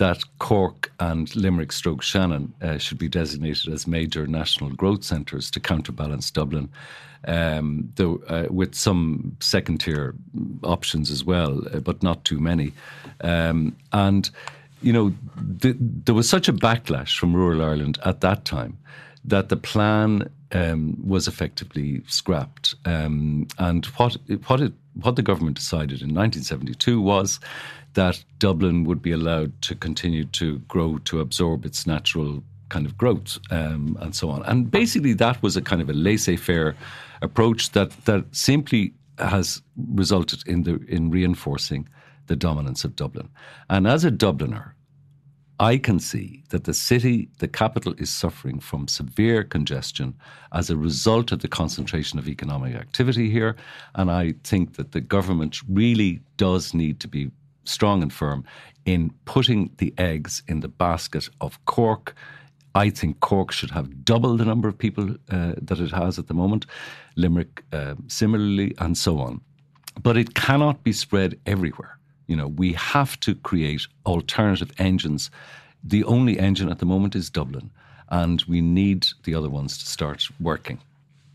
that 0.00 0.24
Cork 0.38 0.90
and 0.98 1.34
Limerick 1.36 1.72
stroke 1.72 2.02
Shannon 2.02 2.54
uh, 2.62 2.78
should 2.78 2.98
be 2.98 3.08
designated 3.08 3.70
as 3.70 3.86
major 3.86 4.26
national 4.26 4.70
growth 4.70 5.04
centres 5.04 5.50
to 5.50 5.60
counterbalance 5.60 6.30
Dublin, 6.30 6.70
um, 7.28 7.92
though, 7.96 8.22
uh, 8.26 8.46
with 8.50 8.74
some 8.74 9.36
second 9.40 9.78
tier 9.80 10.14
options 10.62 11.10
as 11.10 11.22
well, 11.22 11.62
uh, 11.72 11.80
but 11.80 12.02
not 12.02 12.24
too 12.24 12.40
many. 12.40 12.72
Um, 13.20 13.76
and, 13.92 14.30
you 14.80 14.92
know, 14.94 15.12
th- 15.60 15.76
there 15.78 16.14
was 16.14 16.28
such 16.30 16.48
a 16.48 16.52
backlash 16.54 17.18
from 17.18 17.36
rural 17.36 17.62
Ireland 17.62 17.98
at 18.02 18.22
that 18.22 18.46
time 18.46 18.78
that 19.24 19.50
the 19.50 19.56
plan 19.56 20.30
um, 20.52 20.96
was 21.06 21.28
effectively 21.28 22.02
scrapped. 22.06 22.74
Um, 22.86 23.48
and 23.58 23.84
what, 23.84 24.16
what, 24.46 24.62
it, 24.62 24.72
what 25.02 25.16
the 25.16 25.22
government 25.22 25.56
decided 25.56 26.02
in 26.02 26.14
1972 26.14 27.00
was 27.00 27.40
that 27.94 28.22
Dublin 28.38 28.84
would 28.84 29.02
be 29.02 29.12
allowed 29.12 29.60
to 29.62 29.74
continue 29.74 30.24
to 30.26 30.58
grow 30.60 30.98
to 30.98 31.20
absorb 31.20 31.64
its 31.64 31.86
natural 31.86 32.42
kind 32.68 32.86
of 32.86 32.96
growth 32.96 33.38
um, 33.50 33.96
and 34.00 34.14
so 34.14 34.30
on. 34.30 34.42
And 34.44 34.70
basically, 34.70 35.12
that 35.14 35.42
was 35.42 35.56
a 35.56 35.62
kind 35.62 35.82
of 35.82 35.90
a 35.90 35.92
laissez-faire 35.92 36.76
approach 37.20 37.72
that 37.72 37.90
that 38.04 38.24
simply 38.32 38.92
has 39.18 39.60
resulted 39.94 40.46
in 40.46 40.62
the 40.62 40.80
in 40.88 41.10
reinforcing 41.10 41.88
the 42.26 42.36
dominance 42.36 42.84
of 42.84 42.96
Dublin. 42.96 43.28
And 43.68 43.86
as 43.86 44.04
a 44.04 44.10
Dubliner, 44.10 44.72
I 45.60 45.76
can 45.76 46.00
see 46.00 46.42
that 46.48 46.64
the 46.64 46.72
city, 46.72 47.28
the 47.38 47.46
capital, 47.46 47.94
is 47.98 48.08
suffering 48.08 48.60
from 48.60 48.88
severe 48.88 49.44
congestion 49.44 50.14
as 50.52 50.70
a 50.70 50.76
result 50.76 51.32
of 51.32 51.40
the 51.40 51.48
concentration 51.48 52.18
of 52.18 52.26
economic 52.26 52.74
activity 52.74 53.28
here. 53.28 53.56
And 53.94 54.10
I 54.10 54.32
think 54.42 54.76
that 54.76 54.92
the 54.92 55.02
government 55.02 55.60
really 55.68 56.20
does 56.38 56.72
need 56.72 56.98
to 57.00 57.08
be 57.08 57.30
strong 57.64 58.00
and 58.00 58.10
firm 58.10 58.42
in 58.86 59.12
putting 59.26 59.70
the 59.76 59.92
eggs 59.98 60.42
in 60.48 60.60
the 60.60 60.68
basket 60.68 61.28
of 61.42 61.62
Cork. 61.66 62.14
I 62.74 62.88
think 62.88 63.20
Cork 63.20 63.52
should 63.52 63.70
have 63.70 64.02
double 64.02 64.38
the 64.38 64.46
number 64.46 64.66
of 64.66 64.78
people 64.78 65.10
uh, 65.30 65.52
that 65.60 65.78
it 65.78 65.90
has 65.90 66.18
at 66.18 66.28
the 66.28 66.34
moment, 66.34 66.64
Limerick 67.16 67.62
uh, 67.74 67.96
similarly, 68.08 68.74
and 68.78 68.96
so 68.96 69.20
on. 69.20 69.42
But 70.02 70.16
it 70.16 70.34
cannot 70.34 70.84
be 70.84 70.92
spread 70.94 71.38
everywhere. 71.44 71.99
You 72.30 72.36
know, 72.36 72.46
we 72.46 72.74
have 72.74 73.18
to 73.20 73.34
create 73.34 73.88
alternative 74.06 74.70
engines. 74.78 75.32
The 75.82 76.04
only 76.04 76.38
engine 76.38 76.70
at 76.70 76.78
the 76.78 76.86
moment 76.86 77.16
is 77.16 77.28
Dublin, 77.28 77.72
and 78.08 78.40
we 78.42 78.60
need 78.60 79.08
the 79.24 79.34
other 79.34 79.50
ones 79.50 79.76
to 79.78 79.86
start 79.86 80.28
working. 80.38 80.78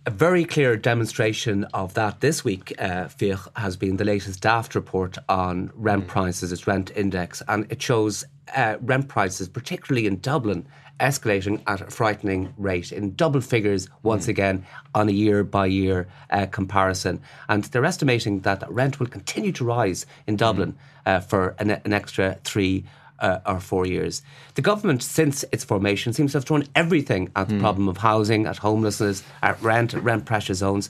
A 0.05 0.09
very 0.09 0.45
clear 0.45 0.77
demonstration 0.77 1.65
of 1.73 1.95
that 1.95 2.21
this 2.21 2.45
week, 2.45 2.73
uh, 2.79 3.09
has 3.57 3.75
been 3.75 3.97
the 3.97 4.05
latest 4.05 4.39
Daft 4.39 4.73
report 4.73 5.17
on 5.27 5.69
rent 5.75 6.05
mm. 6.05 6.07
prices, 6.07 6.53
its 6.53 6.65
rent 6.65 6.91
index, 6.95 7.43
and 7.49 7.69
it 7.69 7.81
shows 7.81 8.23
uh, 8.55 8.77
rent 8.79 9.09
prices, 9.09 9.49
particularly 9.49 10.07
in 10.07 10.21
Dublin, 10.21 10.65
escalating 10.99 11.61
at 11.67 11.81
a 11.81 11.85
frightening 11.85 12.53
rate 12.57 12.91
in 12.91 13.15
double 13.15 13.41
figures 13.41 13.89
once 14.03 14.25
mm. 14.25 14.29
again 14.29 14.65
on 14.93 15.09
a 15.09 15.11
year 15.11 15.43
by 15.43 15.65
year 15.65 16.07
uh, 16.29 16.45
comparison. 16.47 17.21
And 17.49 17.63
they're 17.65 17.85
estimating 17.85 18.41
that 18.41 18.63
rent 18.71 18.99
will 18.99 19.07
continue 19.07 19.51
to 19.53 19.65
rise 19.65 20.05
in 20.27 20.35
Dublin 20.35 20.73
mm. 20.73 20.77
uh, 21.05 21.19
for 21.19 21.55
an, 21.59 21.71
an, 21.71 21.93
extra 21.93 22.37
three. 22.43 22.85
Uh, 23.17 23.39
or 23.45 23.61
four 23.61 23.85
years. 23.85 24.21
The 24.55 24.61
government, 24.61 25.01
since 25.01 25.45
its 25.53 25.63
formation, 25.63 26.11
seems 26.11 26.33
to 26.33 26.39
have 26.39 26.43
thrown 26.43 26.65
everything 26.75 27.31
at 27.33 27.47
the 27.47 27.53
mm. 27.53 27.61
problem 27.61 27.87
of 27.87 27.95
housing, 27.95 28.45
at 28.45 28.57
homelessness, 28.57 29.23
at 29.41 29.59
rent, 29.61 29.93
at 29.93 30.03
rent 30.03 30.25
pressure 30.25 30.53
zones. 30.53 30.89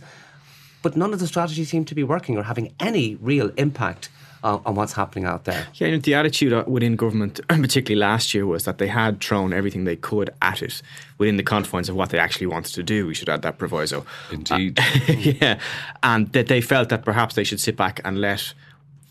But 0.81 0.97
none 0.97 1.13
of 1.13 1.19
the 1.19 1.27
strategies 1.27 1.69
seem 1.69 1.85
to 1.85 1.93
be 1.93 2.03
working 2.03 2.35
or 2.35 2.41
having 2.41 2.73
any 2.79 3.13
real 3.21 3.51
impact 3.57 4.09
on, 4.45 4.61
on 4.65 4.75
what's 4.75 4.93
happening 4.93 5.25
out 5.25 5.43
there. 5.43 5.67
Yeah, 5.73 5.87
you 5.87 5.93
know, 5.93 5.99
the 5.99 6.13
attitude 6.13 6.53
uh, 6.53 6.63
within 6.67 6.95
government, 6.95 7.41
particularly 7.49 7.99
last 7.99 8.33
year, 8.33 8.45
was 8.45 8.63
that 8.65 8.77
they 8.77 8.87
had 8.87 9.19
thrown 9.19 9.51
everything 9.51 9.83
they 9.83 9.95
could 9.95 10.29
at 10.41 10.61
it 10.61 10.81
within 11.17 11.37
the 11.37 11.43
confines 11.43 11.89
of 11.89 11.95
what 11.95 12.09
they 12.09 12.19
actually 12.19 12.47
wanted 12.47 12.73
to 12.75 12.83
do. 12.83 13.07
We 13.07 13.15
should 13.15 13.27
add 13.27 13.41
that 13.41 13.57
proviso. 13.57 14.05
Indeed. 14.31 14.79
Uh, 14.79 14.83
yeah, 15.13 15.59
and 16.03 16.31
that 16.33 16.47
they 16.47 16.61
felt 16.61 16.89
that 16.89 17.03
perhaps 17.03 17.35
they 17.35 17.43
should 17.43 17.59
sit 17.59 17.75
back 17.75 17.99
and 18.05 18.21
let 18.21 18.53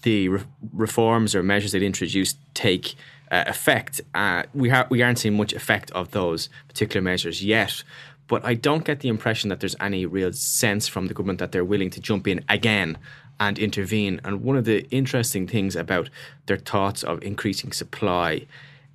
the 0.03 0.29
re- 0.29 0.43
reforms 0.73 1.35
or 1.35 1.43
measures 1.43 1.73
they'd 1.73 1.83
introduced 1.83 2.39
take 2.55 2.95
uh, 3.31 3.45
effect. 3.47 4.01
Uh, 4.15 4.45
we 4.55 4.69
ha- 4.69 4.87
we 4.89 5.03
aren't 5.03 5.19
seeing 5.19 5.37
much 5.37 5.53
effect 5.53 5.91
of 5.91 6.13
those 6.13 6.49
particular 6.69 7.03
measures 7.03 7.45
yet. 7.45 7.83
But 8.27 8.43
I 8.43 8.55
don't 8.55 8.85
get 8.87 9.01
the 9.01 9.09
impression 9.09 9.51
that 9.51 9.61
there's 9.61 9.77
any 9.81 10.07
real 10.07 10.33
sense 10.33 10.89
from 10.89 11.09
the 11.09 11.15
government 11.15 11.41
that 11.41 11.53
they're 11.53 11.65
willing 11.65 11.91
to 11.91 12.01
jump 12.01 12.27
in 12.27 12.43
again 12.49 12.97
and 13.41 13.59
intervene. 13.59 14.21
And 14.25 14.43
one 14.43 14.57
of 14.57 14.65
the 14.65 14.89
interesting 14.91 15.47
things 15.47 15.77
about 15.77 16.11
their 16.47 16.59
thoughts 16.59 17.03
of 17.03 17.23
increasing 17.23 17.73
supply 17.73 18.47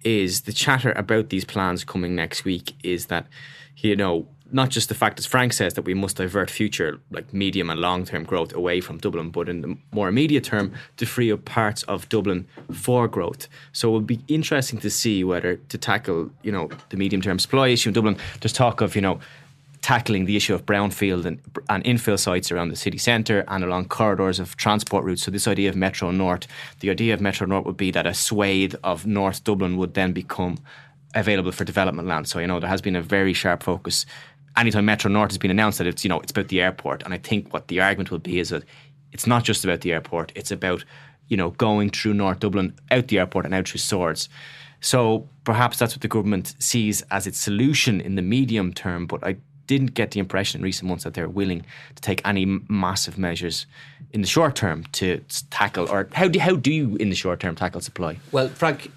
is 0.03 0.41
the 0.41 0.53
chatter 0.53 0.91
about 0.93 1.29
these 1.29 1.45
plans 1.45 1.83
coming 1.83 2.15
next 2.15 2.45
week 2.45 2.73
is 2.83 3.07
that, 3.07 3.27
you 3.77 3.95
know, 3.95 4.27
not 4.51 4.69
just 4.69 4.89
the 4.89 4.95
fact, 4.95 5.19
as 5.19 5.25
Frank 5.25 5.53
says, 5.53 5.75
that 5.75 5.83
we 5.83 5.93
must 5.93 6.17
divert 6.17 6.49
future, 6.49 6.99
like 7.11 7.31
medium 7.33 7.69
and 7.69 7.79
long 7.79 8.05
term 8.05 8.23
growth 8.23 8.53
away 8.55 8.81
from 8.81 8.97
Dublin, 8.97 9.29
but 9.29 9.47
in 9.47 9.61
the 9.61 9.77
more 9.91 10.07
immediate 10.07 10.43
term, 10.43 10.73
to 10.97 11.05
free 11.05 11.31
up 11.31 11.45
parts 11.45 11.83
of 11.83 12.09
Dublin 12.09 12.47
for 12.71 13.07
growth. 13.07 13.47
So 13.73 13.89
it 13.89 13.91
will 13.91 14.01
be 14.01 14.21
interesting 14.27 14.79
to 14.79 14.89
see 14.89 15.23
whether 15.23 15.57
to 15.57 15.77
tackle, 15.77 16.31
you 16.41 16.51
know, 16.51 16.69
the 16.89 16.97
medium 16.97 17.21
term 17.21 17.37
supply 17.37 17.67
issue 17.67 17.89
in 17.89 17.93
Dublin. 17.93 18.17
There's 18.41 18.53
talk 18.53 18.81
of, 18.81 18.95
you 18.95 19.01
know, 19.01 19.19
tackling 19.81 20.25
the 20.25 20.35
issue 20.35 20.53
of 20.53 20.65
brownfield 20.65 21.25
and, 21.25 21.41
and 21.69 21.83
infill 21.83 22.19
sites 22.19 22.51
around 22.51 22.69
the 22.69 22.75
city 22.75 22.97
centre 22.97 23.43
and 23.47 23.63
along 23.63 23.85
corridors 23.85 24.39
of 24.39 24.55
transport 24.57 25.03
routes. 25.03 25.23
So, 25.23 25.31
this 25.31 25.47
idea 25.47 25.69
of 25.69 25.75
Metro 25.75 26.11
North, 26.11 26.47
the 26.79 26.89
idea 26.89 27.13
of 27.13 27.21
Metro 27.21 27.47
North 27.47 27.65
would 27.65 27.77
be 27.77 27.91
that 27.91 28.05
a 28.05 28.13
swathe 28.13 28.75
of 28.83 29.05
North 29.05 29.43
Dublin 29.43 29.77
would 29.77 29.93
then 29.93 30.13
become 30.13 30.57
available 31.15 31.51
for 31.51 31.63
development 31.63 32.07
land. 32.07 32.27
So, 32.27 32.39
you 32.39 32.47
know, 32.47 32.59
there 32.59 32.69
has 32.69 32.81
been 32.81 32.95
a 32.95 33.01
very 33.01 33.33
sharp 33.33 33.63
focus. 33.63 34.05
Anytime 34.57 34.85
Metro 34.85 35.09
North 35.09 35.31
has 35.31 35.37
been 35.37 35.51
announced 35.51 35.77
that 35.77 35.87
it's, 35.87 36.03
you 36.03 36.09
know, 36.09 36.19
it's 36.19 36.31
about 36.31 36.49
the 36.49 36.61
airport. 36.61 37.03
And 37.03 37.13
I 37.13 37.17
think 37.17 37.53
what 37.53 37.67
the 37.67 37.79
argument 37.79 38.11
will 38.11 38.19
be 38.19 38.39
is 38.39 38.49
that 38.49 38.63
it's 39.11 39.25
not 39.25 39.43
just 39.43 39.63
about 39.63 39.81
the 39.81 39.93
airport, 39.93 40.31
it's 40.35 40.51
about, 40.51 40.83
you 41.27 41.37
know, 41.37 41.51
going 41.51 41.89
through 41.89 42.13
North 42.13 42.39
Dublin, 42.39 42.77
out 42.91 43.07
the 43.07 43.19
airport 43.19 43.45
and 43.45 43.53
out 43.53 43.67
through 43.67 43.79
Swords. 43.79 44.29
So 44.81 45.27
perhaps 45.43 45.77
that's 45.77 45.93
what 45.93 46.01
the 46.01 46.07
government 46.07 46.55
sees 46.59 47.01
as 47.11 47.27
its 47.27 47.39
solution 47.39 47.99
in 47.99 48.15
the 48.15 48.21
medium 48.21 48.73
term. 48.73 49.07
But 49.07 49.23
I 49.23 49.37
didn't 49.69 49.93
get 49.93 50.09
the 50.11 50.19
impression 50.19 50.59
in 50.59 50.63
recent 50.63 50.89
months 50.89 51.03
that 51.03 51.13
they're 51.13 51.29
willing 51.29 51.63
to 51.93 52.01
take 52.01 52.19
any 52.25 52.43
massive 52.67 53.19
measures 53.19 53.67
in 54.11 54.21
the 54.21 54.27
short 54.27 54.55
term 54.55 54.83
to 54.93 55.21
tackle, 55.51 55.87
or 55.91 56.07
how 56.13 56.27
do, 56.27 56.39
how 56.39 56.55
do 56.55 56.73
you 56.73 56.95
in 56.95 57.09
the 57.09 57.15
short 57.15 57.39
term 57.39 57.53
tackle 57.55 57.79
supply? 57.79 58.17
Well, 58.31 58.49
Frank, 58.49 58.91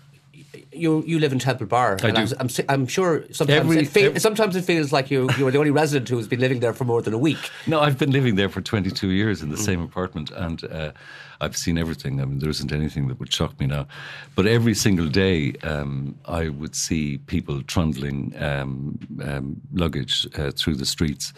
you 0.73 1.03
you 1.07 1.19
live 1.19 1.33
in 1.33 1.39
Temple 1.39 1.67
Bar. 1.67 1.99
I 2.03 2.11
do. 2.11 2.35
I'm, 2.39 2.49
I'm, 2.69 2.87
sure 2.87 3.25
sometimes 3.33 3.61
every, 3.61 3.79
it 3.79 3.89
fe- 3.89 4.07
every, 4.07 4.21
sometimes 4.21 4.57
it 4.57 4.63
feels 4.63 4.93
like 4.93 5.11
you 5.11 5.29
you 5.39 5.47
are 5.47 5.51
the 5.51 5.59
only 5.59 5.71
resident 5.71 6.09
who 6.09 6.17
has 6.17 6.29
been 6.29 6.41
living 6.41 6.61
there 6.61 6.73
for 6.73 6.85
more 6.85 7.03
than 7.03 7.15
a 7.15 7.19
week. 7.19 7.51
No, 7.67 7.81
I've 7.81 7.99
been 7.99 8.11
living 8.11 8.37
there 8.37 8.49
for 8.49 8.61
22 8.61 9.11
years 9.11 9.43
in 9.43 9.51
the 9.51 9.57
mm. 9.57 9.65
same 9.65 9.81
apartment, 9.83 10.31
and 10.31 10.65
uh, 10.65 10.93
I've 11.41 11.57
seen 11.57 11.79
everything. 11.79 12.21
I 12.21 12.25
mean, 12.25 12.39
there 12.39 12.51
isn't 12.51 12.73
anything 12.73 13.09
that 13.09 13.19
would 13.19 13.33
shock 13.33 13.59
me 13.59 13.67
now. 13.67 13.87
But 14.35 14.47
every 14.47 14.75
single 14.75 15.09
day, 15.09 15.55
um, 15.63 16.19
I 16.27 16.49
would 16.49 16.75
see 16.75 17.19
people 17.19 17.63
trundling 17.63 18.35
um, 18.39 18.99
um, 19.23 19.61
luggage 19.73 20.27
uh, 20.39 20.53
through 20.53 20.77
the 20.77 20.87
streets 20.87 21.33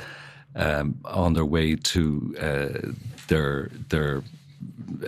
um, 0.57 0.99
on 1.05 1.33
their 1.33 1.45
way 1.45 1.77
to 1.77 2.37
uh, 2.41 2.91
their 3.29 3.71
their 3.89 4.23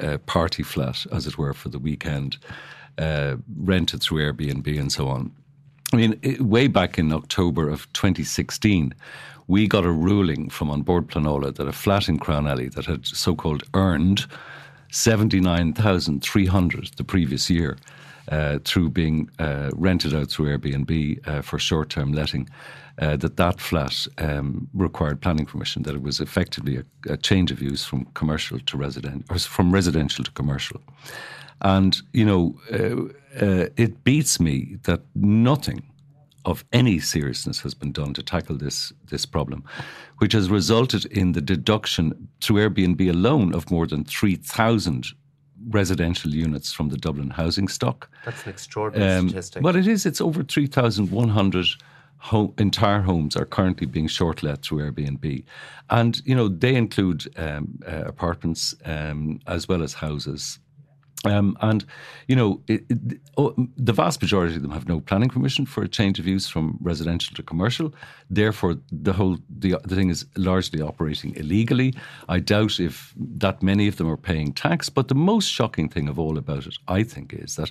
uh, 0.00 0.18
party 0.26 0.62
flat, 0.62 1.06
as 1.12 1.26
it 1.26 1.38
were, 1.38 1.54
for 1.54 1.68
the 1.68 1.78
weekend, 1.78 2.38
uh, 2.98 3.36
rented 3.56 4.02
through 4.02 4.20
Airbnb 4.20 4.78
and 4.78 4.92
so 4.92 5.08
on. 5.08 5.32
I 5.92 5.96
mean, 5.96 6.18
it, 6.22 6.40
way 6.40 6.66
back 6.66 6.98
in 6.98 7.12
October 7.12 7.68
of 7.68 7.92
2016, 7.92 8.92
we 9.46 9.68
got 9.68 9.84
a 9.84 9.92
ruling 9.92 10.48
from 10.50 10.70
An 10.70 10.82
Bord 10.82 11.06
Pleanála 11.08 11.54
that 11.54 11.68
a 11.68 11.72
flat 11.72 12.08
in 12.08 12.18
Crown 12.18 12.48
Alley 12.48 12.68
that 12.68 12.86
had 12.86 13.06
so 13.06 13.36
called 13.36 13.62
earned 13.74 14.26
79,300 14.90 16.90
the 16.96 17.04
previous 17.04 17.50
year 17.50 17.76
uh, 18.28 18.58
through 18.64 18.90
being 18.90 19.30
uh, 19.38 19.70
rented 19.74 20.14
out 20.14 20.30
through 20.30 20.56
Airbnb 20.56 21.28
uh, 21.28 21.42
for 21.42 21.58
short 21.58 21.90
term 21.90 22.12
letting. 22.12 22.48
Uh, 22.98 23.14
that 23.14 23.36
that 23.36 23.60
flat 23.60 24.06
um, 24.16 24.66
required 24.72 25.20
planning 25.20 25.44
permission. 25.44 25.82
That 25.82 25.94
it 25.94 26.00
was 26.00 26.18
effectively 26.18 26.78
a, 26.78 27.12
a, 27.12 27.18
change 27.18 27.50
of 27.50 27.60
use 27.60 27.84
from 27.84 28.06
commercial 28.14 28.58
to 28.58 28.76
resident, 28.78 29.26
or 29.28 29.38
from 29.38 29.70
residential 29.70 30.24
to 30.24 30.30
commercial. 30.30 30.80
And 31.60 32.00
you 32.14 32.24
know, 32.24 32.58
uh, 32.72 33.44
uh, 33.44 33.66
it 33.76 34.02
beats 34.02 34.40
me 34.40 34.78
that 34.84 35.02
nothing 35.14 35.82
of 36.46 36.64
any 36.72 36.98
seriousness 36.98 37.60
has 37.60 37.74
been 37.74 37.92
done 37.92 38.14
to 38.14 38.22
tackle 38.22 38.56
this 38.56 38.92
this 39.10 39.26
problem, 39.26 39.62
which 40.18 40.32
has 40.32 40.48
resulted 40.48 41.04
in 41.06 41.32
the 41.32 41.42
deduction 41.42 42.28
through 42.40 42.66
Airbnb 42.66 43.10
alone 43.10 43.54
of 43.54 43.70
more 43.70 43.86
than 43.86 44.04
three 44.04 44.36
thousand 44.36 45.08
residential 45.68 46.34
units 46.34 46.72
from 46.72 46.88
the 46.88 46.96
Dublin 46.96 47.30
housing 47.30 47.68
stock. 47.68 48.08
That's 48.24 48.44
an 48.44 48.50
extraordinary 48.50 49.12
um, 49.12 49.28
statistic. 49.28 49.62
Well, 49.62 49.76
it 49.76 49.86
is. 49.86 50.06
It's 50.06 50.20
over 50.20 50.42
three 50.42 50.66
thousand 50.66 51.10
one 51.10 51.28
hundred. 51.28 51.66
Home, 52.18 52.54
entire 52.58 53.02
homes 53.02 53.36
are 53.36 53.44
currently 53.44 53.86
being 53.86 54.08
short 54.08 54.42
let 54.42 54.62
through 54.62 54.78
Airbnb, 54.78 55.44
and 55.90 56.22
you 56.24 56.34
know 56.34 56.48
they 56.48 56.74
include 56.74 57.24
um, 57.38 57.78
uh, 57.86 58.04
apartments 58.06 58.74
um, 58.86 59.38
as 59.46 59.68
well 59.68 59.82
as 59.82 59.92
houses 59.92 60.58
um, 61.26 61.56
and, 61.60 61.84
you 62.28 62.36
know, 62.36 62.60
it, 62.68 62.84
it, 62.88 63.20
oh, 63.36 63.54
the 63.76 63.92
vast 63.92 64.22
majority 64.22 64.56
of 64.56 64.62
them 64.62 64.70
have 64.70 64.88
no 64.88 65.00
planning 65.00 65.28
permission 65.28 65.66
for 65.66 65.82
a 65.82 65.88
change 65.88 66.18
of 66.18 66.26
use 66.26 66.48
from 66.48 66.78
residential 66.80 67.34
to 67.34 67.42
commercial. 67.42 67.94
Therefore, 68.30 68.76
the 68.90 69.12
whole 69.12 69.38
the, 69.48 69.76
the 69.84 69.94
thing 69.94 70.10
is 70.10 70.26
largely 70.36 70.80
operating 70.80 71.34
illegally. 71.36 71.94
I 72.28 72.40
doubt 72.40 72.80
if 72.80 73.14
that 73.16 73.62
many 73.62 73.88
of 73.88 73.96
them 73.96 74.08
are 74.08 74.16
paying 74.16 74.52
tax. 74.52 74.88
But 74.88 75.08
the 75.08 75.14
most 75.14 75.48
shocking 75.50 75.88
thing 75.88 76.08
of 76.08 76.18
all 76.18 76.38
about 76.38 76.66
it, 76.66 76.76
I 76.88 77.02
think, 77.02 77.32
is 77.32 77.56
that 77.56 77.70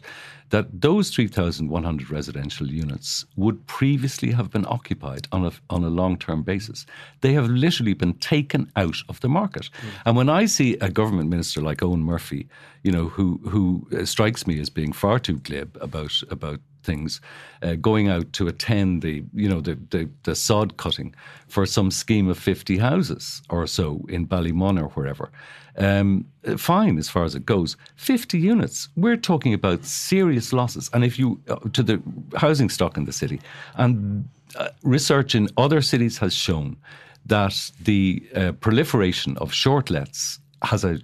that 0.49 0.81
those 0.81 1.09
3,100 1.09 2.11
residential 2.11 2.69
units 2.69 3.25
would 3.35 3.65
previously 3.67 4.31
have 4.31 4.51
been 4.51 4.65
occupied 4.67 5.27
on 5.31 5.45
a, 5.45 5.51
on 5.69 5.83
a 5.83 5.89
long 5.89 6.17
term 6.17 6.43
basis. 6.43 6.85
They 7.21 7.33
have 7.33 7.47
literally 7.49 7.93
been 7.93 8.13
taken 8.15 8.71
out 8.75 8.97
of 9.09 9.19
the 9.21 9.29
market. 9.29 9.63
Mm. 9.63 9.89
And 10.05 10.15
when 10.15 10.29
I 10.29 10.45
see 10.45 10.75
a 10.75 10.89
government 10.89 11.29
minister 11.29 11.61
like 11.61 11.79
Eoghan 11.79 12.01
Murphy, 12.01 12.47
you 12.83 12.91
know, 12.91 13.07
who, 13.09 13.39
who 13.49 13.87
uh, 13.91 14.05
strikes 14.05 14.45
me 14.45 14.59
as 14.59 14.69
being 14.69 14.93
far 14.93 15.19
too 15.19 15.37
glib 15.39 15.77
about, 15.81 16.21
about 16.29 16.59
things, 16.85 17.21
uh, 17.61 17.75
going 17.75 18.07
out 18.07 18.31
to 18.33 18.47
attend 18.47 19.01
the 19.01 19.23
you 19.33 19.49
know 19.49 19.61
the, 19.61 19.75
the, 19.89 20.09
the 20.23 20.35
sod 20.35 20.77
cutting 20.77 21.13
for 21.47 21.65
some 21.65 21.91
scheme 21.91 22.29
of 22.29 22.37
fifty 22.37 22.77
houses 22.77 23.41
or 23.49 23.67
so 23.67 24.05
in 24.09 24.27
Ballymun 24.27 24.79
or 24.81 24.89
wherever 24.89 25.31
um, 25.77 26.25
fine 26.57 26.97
as 26.97 27.09
far 27.09 27.23
as 27.23 27.35
it 27.35 27.45
goes. 27.45 27.77
50 27.95 28.39
units, 28.39 28.89
we're 28.95 29.17
talking 29.17 29.53
about 29.53 29.85
serious 29.85 30.53
losses. 30.53 30.89
And 30.93 31.03
if 31.03 31.19
you, 31.19 31.41
uh, 31.49 31.55
to 31.73 31.83
the 31.83 32.01
housing 32.35 32.69
stock 32.69 32.97
in 32.97 33.05
the 33.05 33.13
city, 33.13 33.41
and 33.75 34.27
uh, 34.57 34.69
research 34.83 35.35
in 35.35 35.49
other 35.57 35.81
cities 35.81 36.17
has 36.19 36.33
shown 36.33 36.77
that 37.25 37.71
the 37.81 38.23
uh, 38.35 38.51
proliferation 38.53 39.37
of 39.37 39.53
short 39.53 39.89
lets 39.89 40.39
has 40.61 40.83
a, 40.83 40.99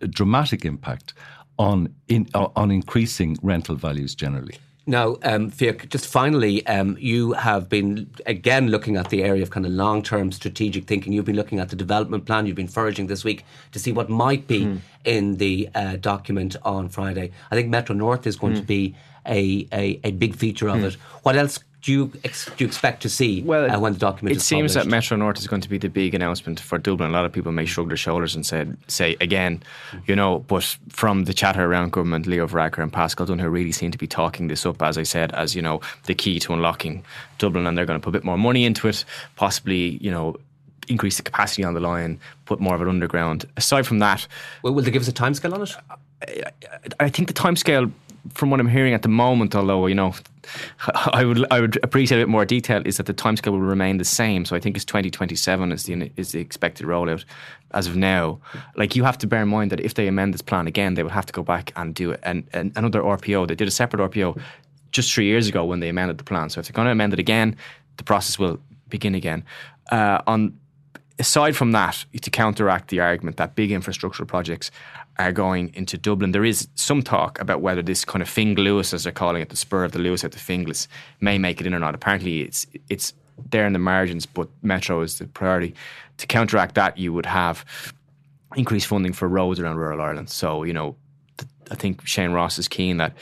a 0.00 0.06
dramatic 0.06 0.64
impact 0.64 1.14
on, 1.58 1.94
in, 2.08 2.28
uh, 2.34 2.48
on 2.56 2.70
increasing 2.70 3.36
rental 3.42 3.76
values 3.76 4.14
generally. 4.14 4.56
Now, 4.86 5.16
um, 5.22 5.50
Fiach, 5.50 5.88
just 5.88 6.06
finally, 6.06 6.66
um, 6.66 6.96
you 7.00 7.32
have 7.32 7.70
been 7.70 8.10
again 8.26 8.68
looking 8.68 8.96
at 8.96 9.08
the 9.08 9.22
area 9.22 9.42
of 9.42 9.48
kind 9.48 9.64
of 9.64 9.72
long 9.72 10.02
term 10.02 10.30
strategic 10.30 10.84
thinking. 10.84 11.14
You've 11.14 11.24
been 11.24 11.36
looking 11.36 11.58
at 11.58 11.70
the 11.70 11.76
development 11.76 12.26
plan. 12.26 12.44
You've 12.46 12.56
been 12.56 12.68
foraging 12.68 13.06
this 13.06 13.24
week 13.24 13.44
to 13.72 13.78
see 13.78 13.92
what 13.92 14.10
might 14.10 14.46
be 14.46 14.66
mm. 14.66 14.80
in 15.04 15.38
the 15.38 15.70
uh, 15.74 15.96
document 15.96 16.56
on 16.64 16.90
Friday. 16.90 17.30
I 17.50 17.54
think 17.54 17.68
Metro 17.68 17.94
North 17.94 18.26
is 18.26 18.36
going 18.36 18.54
mm. 18.54 18.60
to 18.60 18.62
be 18.62 18.94
a, 19.26 19.66
a, 19.72 20.00
a, 20.04 20.10
big 20.12 20.36
feature 20.36 20.68
of 20.68 20.76
mm. 20.76 20.84
it. 20.84 20.94
What 21.22 21.34
else 21.34 21.58
do 21.84 21.92
you 21.92 22.12
ex- 22.24 22.46
do 22.46 22.64
you 22.64 22.66
expect 22.66 23.02
to 23.02 23.10
see 23.10 23.42
well, 23.42 23.70
uh, 23.70 23.78
when 23.78 23.92
the 23.92 23.98
document 23.98 24.34
it 24.34 24.40
seems 24.40 24.72
that 24.72 24.86
Metro 24.86 25.18
North 25.18 25.38
is 25.38 25.46
going 25.46 25.60
to 25.60 25.68
be 25.68 25.76
the 25.76 25.90
big 25.90 26.14
announcement 26.14 26.58
for 26.58 26.78
Dublin. 26.78 27.10
A 27.10 27.12
lot 27.12 27.26
of 27.26 27.32
people 27.32 27.52
may 27.52 27.66
shrug 27.66 27.88
their 27.88 27.96
shoulders 27.96 28.34
and 28.34 28.46
say, 28.46 28.66
say 28.88 29.16
again, 29.20 29.62
you 30.06 30.16
know, 30.16 30.38
but 30.38 30.64
from 30.88 31.24
the 31.24 31.34
chatter 31.34 31.62
around 31.62 31.92
government, 31.92 32.26
Leo 32.26 32.46
Varadkar 32.46 32.82
and 32.82 32.92
Paschal 32.92 33.26
Donohoe 33.26 33.48
really 33.48 33.72
seem 33.72 33.90
to 33.90 33.98
be 33.98 34.06
talking 34.06 34.48
this 34.48 34.64
up, 34.64 34.82
as 34.82 34.96
I 34.96 35.02
said, 35.02 35.32
as, 35.32 35.54
you 35.54 35.60
know, 35.60 35.82
the 36.04 36.14
key 36.14 36.38
to 36.40 36.54
unlocking 36.54 37.04
Dublin 37.36 37.66
and 37.66 37.76
they're 37.76 37.84
going 37.84 38.00
to 38.00 38.02
put 38.02 38.10
a 38.10 38.18
bit 38.18 38.24
more 38.24 38.38
money 38.38 38.64
into 38.64 38.88
it, 38.88 39.04
possibly, 39.36 39.98
you 40.02 40.10
know, 40.10 40.36
increase 40.88 41.18
the 41.18 41.22
capacity 41.22 41.64
on 41.64 41.74
the 41.74 41.80
line, 41.80 42.18
put 42.46 42.60
more 42.60 42.74
of 42.74 42.80
it 42.80 42.88
underground. 42.88 43.44
Aside 43.58 43.86
from 43.86 43.98
that, 43.98 44.26
well, 44.62 44.72
will 44.72 44.82
they 44.82 44.90
give 44.90 45.02
us 45.02 45.08
a 45.08 45.12
timescale 45.12 45.52
on 45.52 45.62
it? 45.62 45.76
I, 46.98 47.04
I 47.04 47.08
think 47.10 47.28
the 47.28 47.34
timescale 47.34 47.92
from 48.32 48.50
what 48.50 48.60
I'm 48.60 48.68
hearing 48.68 48.94
at 48.94 49.02
the 49.02 49.08
moment, 49.08 49.54
although 49.54 49.86
you 49.86 49.94
know, 49.94 50.14
I 51.06 51.24
would 51.24 51.46
I 51.50 51.60
would 51.60 51.78
appreciate 51.82 52.18
a 52.18 52.22
bit 52.22 52.28
more 52.28 52.44
detail, 52.44 52.82
is 52.84 52.96
that 52.96 53.06
the 53.06 53.14
timescale 53.14 53.52
will 53.52 53.60
remain 53.60 53.98
the 53.98 54.04
same. 54.04 54.44
So 54.44 54.56
I 54.56 54.60
think 54.60 54.76
it's 54.76 54.84
2027 54.84 55.72
is 55.72 55.84
the 55.84 56.10
is 56.16 56.32
the 56.32 56.40
expected 56.40 56.86
rollout 56.86 57.24
as 57.72 57.86
of 57.86 57.96
now. 57.96 58.40
Like 58.76 58.96
you 58.96 59.04
have 59.04 59.18
to 59.18 59.26
bear 59.26 59.42
in 59.42 59.48
mind 59.48 59.70
that 59.72 59.80
if 59.80 59.94
they 59.94 60.06
amend 60.06 60.34
this 60.34 60.42
plan 60.42 60.66
again, 60.66 60.94
they 60.94 61.02
would 61.02 61.12
have 61.12 61.26
to 61.26 61.32
go 61.32 61.42
back 61.42 61.72
and 61.76 61.94
do 61.94 62.12
an, 62.22 62.48
an, 62.52 62.72
another 62.76 63.02
RPO. 63.02 63.48
They 63.48 63.54
did 63.54 63.68
a 63.68 63.72
separate 63.72 64.10
RPO 64.10 64.40
just 64.92 65.12
three 65.12 65.26
years 65.26 65.48
ago 65.48 65.64
when 65.64 65.80
they 65.80 65.88
amended 65.88 66.18
the 66.18 66.24
plan. 66.24 66.48
So 66.50 66.60
if 66.60 66.68
they're 66.68 66.74
going 66.74 66.86
to 66.86 66.92
amend 66.92 67.12
it 67.12 67.18
again, 67.18 67.56
the 67.96 68.04
process 68.04 68.38
will 68.38 68.58
begin 68.88 69.14
again. 69.14 69.44
Uh, 69.90 70.20
on 70.26 70.58
aside 71.18 71.56
from 71.56 71.72
that, 71.72 72.04
to 72.20 72.30
counteract 72.30 72.88
the 72.88 73.00
argument 73.00 73.36
that 73.36 73.54
big 73.54 73.70
infrastructure 73.70 74.24
projects 74.24 74.70
are 75.18 75.32
going 75.32 75.72
into 75.74 75.96
Dublin. 75.96 76.32
There 76.32 76.44
is 76.44 76.68
some 76.74 77.02
talk 77.02 77.40
about 77.40 77.60
whether 77.60 77.82
this 77.82 78.04
kind 78.04 78.22
of 78.22 78.28
Finglas, 78.28 78.92
as 78.92 79.04
they're 79.04 79.12
calling 79.12 79.42
it, 79.42 79.48
the 79.48 79.56
spur 79.56 79.84
of 79.84 79.92
the 79.92 79.98
Luas 79.98 80.24
at 80.24 80.32
the 80.32 80.38
Finglas, 80.38 80.88
may 81.20 81.38
make 81.38 81.60
it 81.60 81.66
in 81.66 81.74
or 81.74 81.78
not. 81.78 81.94
Apparently, 81.94 82.40
it's 82.40 82.66
it's 82.88 83.14
there 83.50 83.66
in 83.66 83.72
the 83.72 83.78
margins, 83.78 84.26
but 84.26 84.48
Metro 84.62 85.00
is 85.02 85.18
the 85.18 85.26
priority. 85.26 85.74
To 86.18 86.26
counteract 86.26 86.74
that, 86.76 86.98
you 86.98 87.12
would 87.12 87.26
have 87.26 87.64
increased 88.56 88.86
funding 88.86 89.12
for 89.12 89.28
roads 89.28 89.58
around 89.58 89.76
rural 89.76 90.00
Ireland. 90.00 90.30
So, 90.30 90.62
you 90.62 90.72
know, 90.72 90.96
I 91.70 91.74
think 91.74 92.06
Shane 92.06 92.30
Ross 92.30 92.58
is 92.58 92.68
keen 92.68 92.98
that 92.98 93.14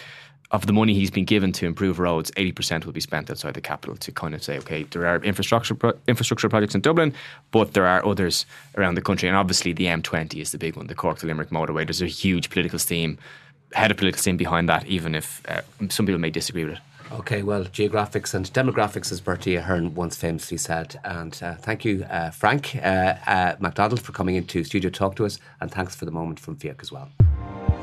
of 0.53 0.67
the 0.67 0.73
money 0.73 0.93
he's 0.93 1.11
been 1.11 1.25
given 1.25 1.51
to 1.53 1.67
improve 1.67 1.99
roads, 1.99 2.31
80% 2.33 2.85
will 2.85 2.93
be 2.93 3.01
spent 3.01 3.31
outside 3.31 3.55
the 3.55 3.61
capital 3.61 3.97
to 3.97 4.13
kind 4.13 4.35
of 4.35 4.45
say, 4.45 4.59
okay, 4.59 4.83
there 4.85 5.07
are 5.07 5.17
infrastructure 5.25 5.75
pro- 5.75 5.95
infrastructure 6.07 6.49
projects 6.49 6.75
in 6.75 6.83
Dublin, 6.83 7.15
but 7.51 7.73
there 7.73 7.87
are 7.87 8.05
others 8.05 8.45
around 8.77 8.95
the 8.95 9.03
country. 9.03 9.29
And 9.29 9.37
obviously, 9.37 9.73
the 9.73 9.87
M20 9.87 10.41
is 10.41 10.53
the 10.53 10.59
big 10.59 10.77
one, 10.77 10.89
the 10.89 10.95
Cork 10.95 11.19
to 11.19 11.27
Limerick 11.27 11.49
motorway. 11.49 11.87
There's 11.87 12.03
a 12.03 12.07
huge 12.07 12.51
political 12.51 12.79
steam, 12.79 13.19
head 13.73 13.91
of 13.91 13.97
political 13.97 14.21
steam 14.21 14.37
behind 14.37 14.69
that, 14.69 14.87
even 14.87 15.15
if 15.15 15.43
uh, 15.49 15.63
some 15.89 16.05
people 16.05 16.21
may 16.21 16.31
disagree 16.31 16.65
with 16.65 16.75
it. 16.75 16.81
Okay, 17.13 17.43
well, 17.43 17.65
geographics 17.65 18.33
and 18.33 18.51
demographics, 18.53 19.13
as 19.13 19.21
Bertie 19.21 19.57
Ahern 19.57 19.95
once 19.95 20.17
famously 20.17 20.57
said. 20.57 20.99
And 21.05 21.39
uh, 21.43 21.55
thank 21.57 21.85
you, 21.85 22.05
uh, 22.05 22.31
Frank 22.31 22.77
uh, 22.77 23.15
uh 23.27 23.57
McDonald, 23.59 24.01
for 24.01 24.13
coming 24.13 24.37
into 24.37 24.65
studio 24.65 24.91
to 24.91 24.99
talk 24.99 25.17
to 25.17 25.27
us. 25.27 25.39
And 25.61 25.71
thanks 25.71 25.95
for 25.95 26.05
the 26.05 26.11
moment 26.11 26.41
from 26.41 26.57
Fiach 26.57 26.81
as 26.83 26.93
well. 26.93 27.11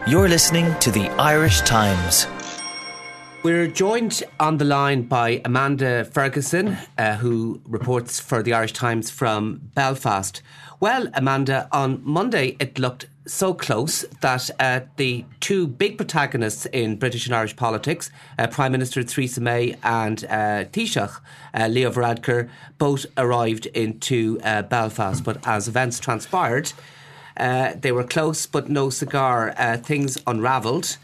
You're 0.07 0.29
listening 0.29 0.73
to 0.79 0.91
the 0.91 1.09
Irish 1.19 1.61
Times. 1.61 2.25
We're 3.41 3.67
joined 3.67 4.21
on 4.37 4.57
the 4.57 4.65
line 4.65 5.03
by 5.03 5.41
Amanda 5.45 6.03
Ferguson, 6.03 6.77
uh, 6.97 7.15
who 7.15 7.61
reports 7.65 8.19
for 8.19 8.43
the 8.43 8.51
Irish 8.51 8.73
Times 8.73 9.09
from 9.09 9.61
Belfast. 9.75 10.41
Well, 10.81 11.07
Amanda, 11.13 11.69
on 11.71 12.01
Monday 12.03 12.57
it 12.59 12.77
looked 12.77 13.07
so 13.25 13.53
close 13.53 14.01
that 14.19 14.49
uh, 14.59 14.81
the 14.97 15.23
two 15.39 15.67
big 15.67 15.95
protagonists 15.95 16.65
in 16.65 16.97
British 16.97 17.27
and 17.27 17.35
Irish 17.35 17.55
politics, 17.55 18.11
uh, 18.37 18.47
Prime 18.47 18.73
Minister 18.73 19.03
Theresa 19.03 19.39
May 19.39 19.77
and 19.83 20.25
uh, 20.25 20.65
Taoiseach 20.65 21.21
uh, 21.53 21.67
Leo 21.67 21.91
Varadkar, 21.91 22.49
both 22.77 23.05
arrived 23.15 23.67
into 23.67 24.37
uh, 24.43 24.63
Belfast. 24.63 25.23
But 25.23 25.47
as 25.47 25.69
events 25.69 25.97
transpired, 26.01 26.73
uh, 27.37 27.71
they 27.79 27.93
were 27.93 28.03
close 28.03 28.45
but 28.45 28.67
no 28.67 28.89
cigar. 28.89 29.53
Things 29.77 30.17
unravelled. 30.27 30.97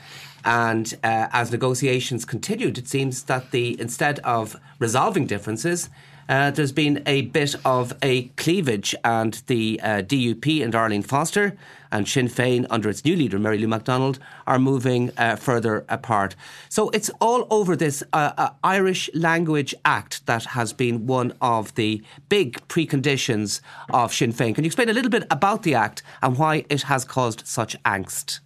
And 0.45 0.93
uh, 1.03 1.27
as 1.33 1.51
negotiations 1.51 2.23
continued, 2.23 2.77
it 2.77 2.87
seems 2.87 3.23
that 3.23 3.51
the 3.51 3.79
instead 3.81 4.19
of 4.19 4.55
resolving 4.79 5.25
differences, 5.25 5.89
uh, 6.27 6.51
there's 6.51 6.71
been 6.71 7.03
a 7.05 7.23
bit 7.23 7.55
of 7.65 7.93
a 8.01 8.23
cleavage, 8.29 8.95
and 9.03 9.41
the 9.47 9.79
uh, 9.83 10.01
DUP 10.01 10.63
and 10.63 10.73
Arlene 10.73 11.03
Foster 11.03 11.55
and 11.91 12.07
Sinn 12.07 12.27
Féin, 12.27 12.65
under 12.69 12.89
its 12.89 13.05
new 13.05 13.15
leader, 13.15 13.37
Mary 13.37 13.57
Lou 13.57 13.67
McDonald, 13.67 14.19
are 14.47 14.57
moving 14.57 15.11
uh, 15.17 15.35
further 15.35 15.85
apart. 15.87 16.35
So 16.67 16.89
it's 16.89 17.11
all 17.21 17.47
over 17.49 17.75
this 17.75 18.03
uh, 18.11 18.33
uh, 18.37 18.49
Irish 18.63 19.09
Language 19.13 19.75
Act 19.85 20.25
that 20.25 20.45
has 20.45 20.73
been 20.73 21.05
one 21.05 21.33
of 21.41 21.73
the 21.75 22.03
big 22.27 22.59
preconditions 22.67 23.61
of 23.91 24.13
Sinn 24.13 24.33
Féin. 24.33 24.55
Can 24.55 24.63
you 24.63 24.67
explain 24.67 24.89
a 24.89 24.93
little 24.93 25.11
bit 25.11 25.25
about 25.29 25.63
the 25.63 25.75
Act 25.75 26.01
and 26.21 26.37
why 26.37 26.65
it 26.69 26.83
has 26.83 27.05
caused 27.05 27.45
such 27.45 27.81
angst? 27.83 28.39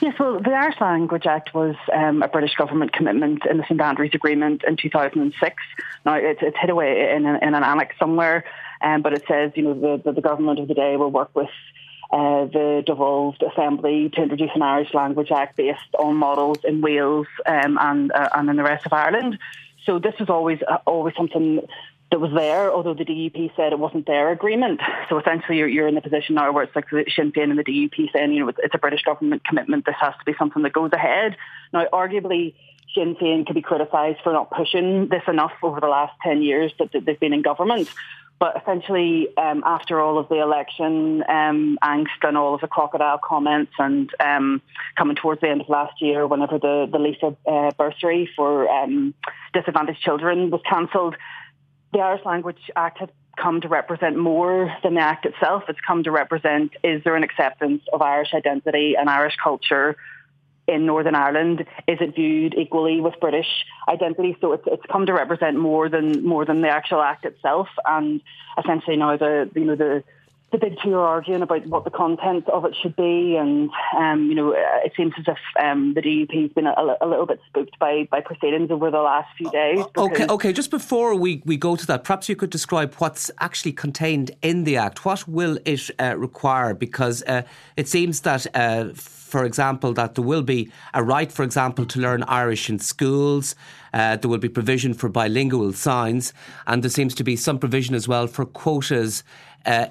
Yes, 0.00 0.18
well, 0.18 0.40
the 0.40 0.50
Irish 0.50 0.80
Language 0.80 1.26
Act 1.26 1.54
was 1.54 1.76
um, 1.92 2.22
a 2.22 2.28
British 2.28 2.54
government 2.54 2.92
commitment 2.92 3.46
in 3.48 3.58
the 3.58 3.64
St 3.64 3.80
Andrews 3.80 4.10
Agreement 4.14 4.62
in 4.66 4.76
2006. 4.76 5.62
Now, 6.04 6.14
it's, 6.14 6.40
it's 6.42 6.56
hid 6.60 6.70
away 6.70 7.12
in 7.14 7.26
an, 7.26 7.36
in 7.42 7.54
an 7.54 7.62
annex 7.62 7.96
somewhere, 7.98 8.44
um, 8.80 9.02
but 9.02 9.12
it 9.12 9.24
says, 9.28 9.52
you 9.54 9.62
know, 9.62 9.74
the, 9.74 10.02
the, 10.02 10.12
the 10.12 10.20
government 10.20 10.58
of 10.58 10.68
the 10.68 10.74
day 10.74 10.96
will 10.96 11.10
work 11.10 11.30
with 11.34 11.50
uh, 12.12 12.44
the 12.46 12.82
devolved 12.86 13.42
assembly 13.42 14.10
to 14.10 14.22
introduce 14.22 14.50
an 14.54 14.62
Irish 14.62 14.94
Language 14.94 15.30
Act 15.30 15.56
based 15.56 15.80
on 15.98 16.16
models 16.16 16.58
in 16.62 16.80
Wales 16.80 17.26
um, 17.46 17.78
and 17.80 18.12
uh, 18.12 18.28
and 18.34 18.48
in 18.50 18.56
the 18.56 18.62
rest 18.62 18.86
of 18.86 18.92
Ireland. 18.92 19.38
So 19.84 19.98
this 19.98 20.14
was 20.20 20.30
always 20.30 20.60
uh, 20.68 20.78
always 20.86 21.16
something 21.16 21.66
that 22.14 22.20
was 22.20 22.30
there, 22.32 22.72
although 22.72 22.94
the 22.94 23.04
DUP 23.04 23.56
said 23.56 23.72
it 23.72 23.78
wasn't 23.80 24.06
their 24.06 24.30
agreement. 24.30 24.80
So 25.08 25.18
essentially, 25.18 25.58
you're, 25.58 25.66
you're 25.66 25.88
in 25.88 25.96
the 25.96 26.00
position 26.00 26.36
now 26.36 26.52
where 26.52 26.62
it's 26.62 26.74
like 26.76 26.88
Sinn 26.88 27.32
Féin 27.32 27.50
and 27.50 27.58
the 27.58 27.64
DUP 27.64 28.12
saying, 28.12 28.32
you 28.32 28.38
know, 28.38 28.52
it's, 28.56 28.72
a 28.72 28.78
British 28.78 29.02
government 29.02 29.44
commitment. 29.44 29.84
This 29.84 29.96
has 30.00 30.14
to 30.14 30.24
be 30.24 30.32
something 30.38 30.62
that 30.62 30.72
goes 30.72 30.92
ahead. 30.92 31.36
Now, 31.72 31.86
arguably, 31.92 32.54
Sinn 32.94 33.16
Féin 33.16 33.44
could 33.44 33.56
be 33.56 33.62
criticised 33.62 34.20
for 34.22 34.32
not 34.32 34.48
pushing 34.52 35.08
this 35.08 35.24
enough 35.26 35.52
over 35.60 35.80
the 35.80 35.88
last 35.88 36.12
10 36.22 36.40
years 36.40 36.72
that, 36.78 36.92
that 36.92 37.04
they've 37.04 37.18
been 37.18 37.32
in 37.32 37.42
government. 37.42 37.92
But 38.38 38.62
essentially, 38.62 39.28
um, 39.36 39.64
after 39.66 40.00
all 40.00 40.18
of 40.18 40.28
the 40.28 40.40
election 40.40 41.24
um, 41.28 41.78
angst 41.82 42.22
and 42.22 42.36
all 42.36 42.54
of 42.54 42.60
the 42.60 42.68
crocodile 42.68 43.18
comments, 43.18 43.72
and 43.78 44.10
um, 44.20 44.62
coming 44.96 45.16
towards 45.16 45.40
the 45.40 45.48
end 45.48 45.62
of 45.62 45.68
last 45.68 46.00
year, 46.00 46.26
whenever 46.26 46.58
the 46.58 46.88
the 46.90 46.98
Líofa 46.98 47.36
uh, 47.46 47.70
bursary 47.76 48.28
for 48.36 48.68
um, 48.68 49.14
disadvantaged 49.52 50.00
children 50.00 50.50
was 50.50 50.60
cancelled, 50.68 51.16
the 51.94 52.00
Irish 52.00 52.24
Language 52.26 52.70
Act 52.76 52.98
has 52.98 53.08
come 53.40 53.60
to 53.62 53.68
represent 53.68 54.16
more 54.16 54.70
than 54.82 54.94
the 54.94 55.00
Act 55.00 55.24
itself. 55.24 55.62
It's 55.68 55.78
come 55.86 56.02
to 56.02 56.10
represent 56.10 56.72
is 56.82 57.02
there 57.04 57.16
an 57.16 57.22
acceptance 57.22 57.82
of 57.92 58.02
Irish 58.02 58.34
identity 58.34 58.94
and 58.98 59.08
Irish 59.08 59.36
culture 59.42 59.96
in 60.66 60.86
Northern 60.86 61.14
Ireland? 61.14 61.60
Is 61.86 61.98
it 62.00 62.14
viewed 62.14 62.54
equally 62.54 63.00
with 63.00 63.14
British 63.20 63.46
identity? 63.88 64.36
So 64.40 64.52
it's, 64.52 64.64
it's 64.66 64.82
come 64.90 65.06
to 65.06 65.12
represent 65.12 65.56
more 65.56 65.88
than 65.88 66.26
more 66.26 66.44
than 66.44 66.60
the 66.60 66.68
actual 66.68 67.00
Act 67.00 67.24
itself. 67.24 67.68
And 67.84 68.20
essentially 68.58 68.96
now 68.96 69.16
the 69.16 69.50
you 69.54 69.64
know 69.64 69.76
the 69.76 70.02
the 70.54 70.58
big 70.68 70.78
two 70.80 70.94
are 70.94 71.06
arguing 71.06 71.42
about 71.42 71.66
what 71.66 71.82
the 71.82 71.90
content 71.90 72.48
of 72.48 72.64
it 72.64 72.76
should 72.80 72.94
be, 72.94 73.36
and 73.36 73.70
um, 73.98 74.28
you 74.28 74.36
know, 74.36 74.54
it 74.84 74.92
seems 74.96 75.12
as 75.18 75.24
if 75.26 75.38
um, 75.60 75.94
the 75.94 76.00
DUP 76.00 76.42
has 76.42 76.52
been 76.52 76.66
a, 76.66 76.96
a, 77.00 77.06
little 77.06 77.26
bit 77.26 77.40
spooked 77.48 77.76
by 77.80 78.06
by 78.08 78.20
proceedings 78.20 78.70
over 78.70 78.88
the 78.88 79.00
last 79.00 79.28
few 79.36 79.50
days. 79.50 79.84
Okay, 79.96 80.26
okay. 80.28 80.52
Just 80.52 80.70
before 80.70 81.16
we, 81.16 81.42
we 81.44 81.56
go 81.56 81.74
to 81.74 81.84
that, 81.88 82.04
perhaps 82.04 82.28
you 82.28 82.36
could 82.36 82.50
describe 82.50 82.94
what's 82.94 83.32
actually 83.40 83.72
contained 83.72 84.30
in 84.42 84.62
the 84.62 84.76
act. 84.76 85.04
What 85.04 85.26
will 85.26 85.58
it 85.64 85.90
uh, 86.00 86.16
require? 86.16 86.72
Because 86.72 87.24
uh, 87.24 87.42
it 87.76 87.88
seems 87.88 88.20
that. 88.20 88.46
Uh, 88.54 88.90
for 88.94 89.44
example, 89.44 89.92
that 89.94 90.14
there 90.14 90.22
will 90.22 90.44
be 90.44 90.70
a 90.92 91.02
right, 91.02 91.32
for 91.32 91.42
example, 91.42 91.84
to 91.86 91.98
learn 91.98 92.22
Irish 92.28 92.70
in 92.70 92.78
schools. 92.78 93.56
Uh, 93.92 94.14
there 94.14 94.30
will 94.30 94.38
be 94.38 94.48
provision 94.48 94.94
for 94.94 95.08
bilingual 95.08 95.72
signs, 95.72 96.32
and 96.68 96.84
there 96.84 96.90
seems 96.90 97.16
to 97.16 97.24
be 97.24 97.34
some 97.34 97.58
provision 97.58 97.96
as 97.96 98.06
well 98.06 98.28
for 98.28 98.44
quotas 98.44 99.24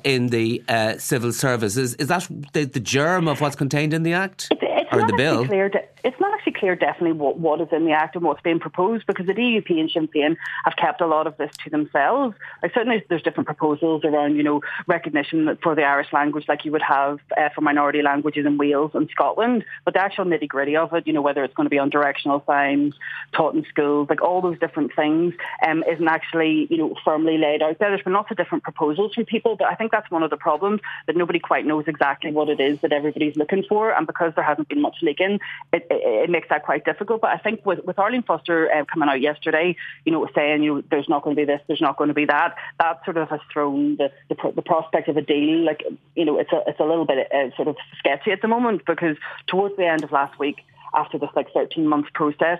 in 0.03 0.27
the 0.27 0.63
uh, 0.67 0.97
civil 0.97 1.31
service. 1.31 1.77
Is, 1.77 1.95
is 1.95 2.07
that 2.07 2.27
the, 2.53 2.65
the 2.65 2.79
germ 2.79 3.27
of 3.27 3.41
what's 3.41 3.55
contained 3.55 3.93
in 3.93 4.03
the 4.03 4.13
Act? 4.13 4.49
It's 4.51 4.72
or 4.99 5.07
the 5.07 5.15
bill? 5.15 5.45
Clear 5.45 5.71
it's 6.03 6.19
not 6.19 6.33
actually 6.33 6.53
clear 6.53 6.75
definitely 6.75 7.13
what, 7.13 7.39
what 7.39 7.61
is 7.61 7.69
in 7.71 7.85
the 7.85 7.91
Act 7.91 8.15
and 8.15 8.25
what's 8.25 8.41
being 8.41 8.59
proposed 8.59 9.07
because 9.07 9.25
the 9.25 9.33
DUP 9.33 9.69
and 9.79 9.89
Sinn 9.89 10.07
Féin 10.09 10.35
have 10.65 10.75
kept 10.75 10.99
a 11.01 11.07
lot 11.07 11.27
of 11.27 11.37
this 11.37 11.51
to 11.63 11.69
themselves. 11.69 12.35
Like 12.61 12.73
certainly 12.73 13.03
there's 13.07 13.23
different 13.23 13.47
proposals 13.47 14.03
around, 14.03 14.35
you 14.35 14.43
know, 14.43 14.61
recognition 14.85 15.57
for 15.63 15.75
the 15.75 15.83
Irish 15.83 16.11
language 16.11 16.45
like 16.47 16.65
you 16.65 16.71
would 16.73 16.81
have 16.81 17.19
uh, 17.37 17.49
for 17.55 17.61
minority 17.61 18.01
languages 18.01 18.45
in 18.45 18.57
Wales 18.57 18.91
and 18.93 19.09
Scotland, 19.09 19.63
but 19.85 19.93
the 19.93 20.01
actual 20.01 20.25
nitty 20.25 20.47
gritty 20.47 20.75
of 20.75 20.93
it, 20.93 21.07
you 21.07 21.13
know, 21.13 21.21
whether 21.21 21.43
it's 21.43 21.53
going 21.53 21.65
to 21.65 21.69
be 21.69 21.79
on 21.79 21.89
directional 21.89 22.43
signs, 22.45 22.95
taught 23.31 23.55
in 23.55 23.65
schools, 23.69 24.09
like 24.09 24.21
all 24.21 24.41
those 24.41 24.59
different 24.59 24.93
things 24.95 25.33
um, 25.65 25.83
isn't 25.89 26.07
actually, 26.07 26.67
you 26.69 26.77
know, 26.77 26.95
firmly 27.05 27.37
laid 27.37 27.61
out 27.61 27.79
there. 27.79 27.89
There's 27.89 28.03
been 28.03 28.13
lots 28.13 28.31
of 28.31 28.37
different 28.37 28.63
proposals 28.63 29.13
from 29.13 29.25
people, 29.25 29.55
but 29.55 29.67
I 29.67 29.75
think 29.75 29.91
that's 29.91 30.11
one 30.11 30.23
of 30.23 30.29
the 30.29 30.37
problems 30.37 30.81
that 31.07 31.15
nobody 31.15 31.39
quite 31.39 31.65
knows 31.65 31.85
exactly 31.87 32.31
what 32.31 32.49
it 32.49 32.59
is 32.59 32.81
that 32.81 32.91
everybody's 32.91 33.37
looking 33.37 33.63
for. 33.67 33.91
And 33.91 34.05
because 34.05 34.33
there 34.35 34.43
hasn't 34.43 34.67
been 34.67 34.81
much 34.83 34.97
leaking, 35.01 35.39
it, 35.71 35.87
it, 35.89 36.23
it, 36.23 36.29
makes 36.29 36.49
that 36.49 36.63
quite 36.63 36.85
difficult. 36.85 37.21
But 37.21 37.31
I 37.31 37.37
think 37.37 37.65
with, 37.65 37.83
with 37.85 37.97
Arlene 37.97 38.21
Foster 38.21 38.71
uh, 38.71 38.85
coming 38.85 39.09
out 39.09 39.21
yesterday, 39.21 39.75
you 40.05 40.11
know, 40.11 40.27
saying 40.35 40.61
you 40.61 40.75
know, 40.75 40.83
there's 40.91 41.09
not 41.09 41.23
going 41.23 41.35
to 41.35 41.41
be 41.41 41.45
this, 41.45 41.61
there's 41.67 41.81
not 41.81 41.97
going 41.97 42.09
to 42.09 42.13
be 42.13 42.25
that, 42.25 42.55
that 42.79 43.03
sort 43.05 43.17
of 43.17 43.29
has 43.29 43.39
thrown 43.51 43.97
the, 43.97 44.11
the, 44.29 44.35
the 44.55 44.61
prospect 44.61 45.07
of 45.07 45.17
a 45.17 45.21
deal. 45.21 45.65
Like 45.65 45.83
you 46.15 46.25
know, 46.25 46.37
it's 46.39 46.51
a 46.51 46.61
it's 46.67 46.79
a 46.79 46.85
little 46.85 47.05
bit 47.05 47.31
uh, 47.31 47.55
sort 47.55 47.67
of 47.67 47.77
sketchy 47.97 48.31
at 48.31 48.41
the 48.41 48.47
moment 48.47 48.85
because 48.85 49.17
towards 49.47 49.75
the 49.77 49.87
end 49.87 50.03
of 50.03 50.11
last 50.11 50.37
week, 50.37 50.57
after 50.93 51.17
this 51.17 51.29
like 51.35 51.51
13 51.53 51.87
month 51.87 52.07
process, 52.13 52.59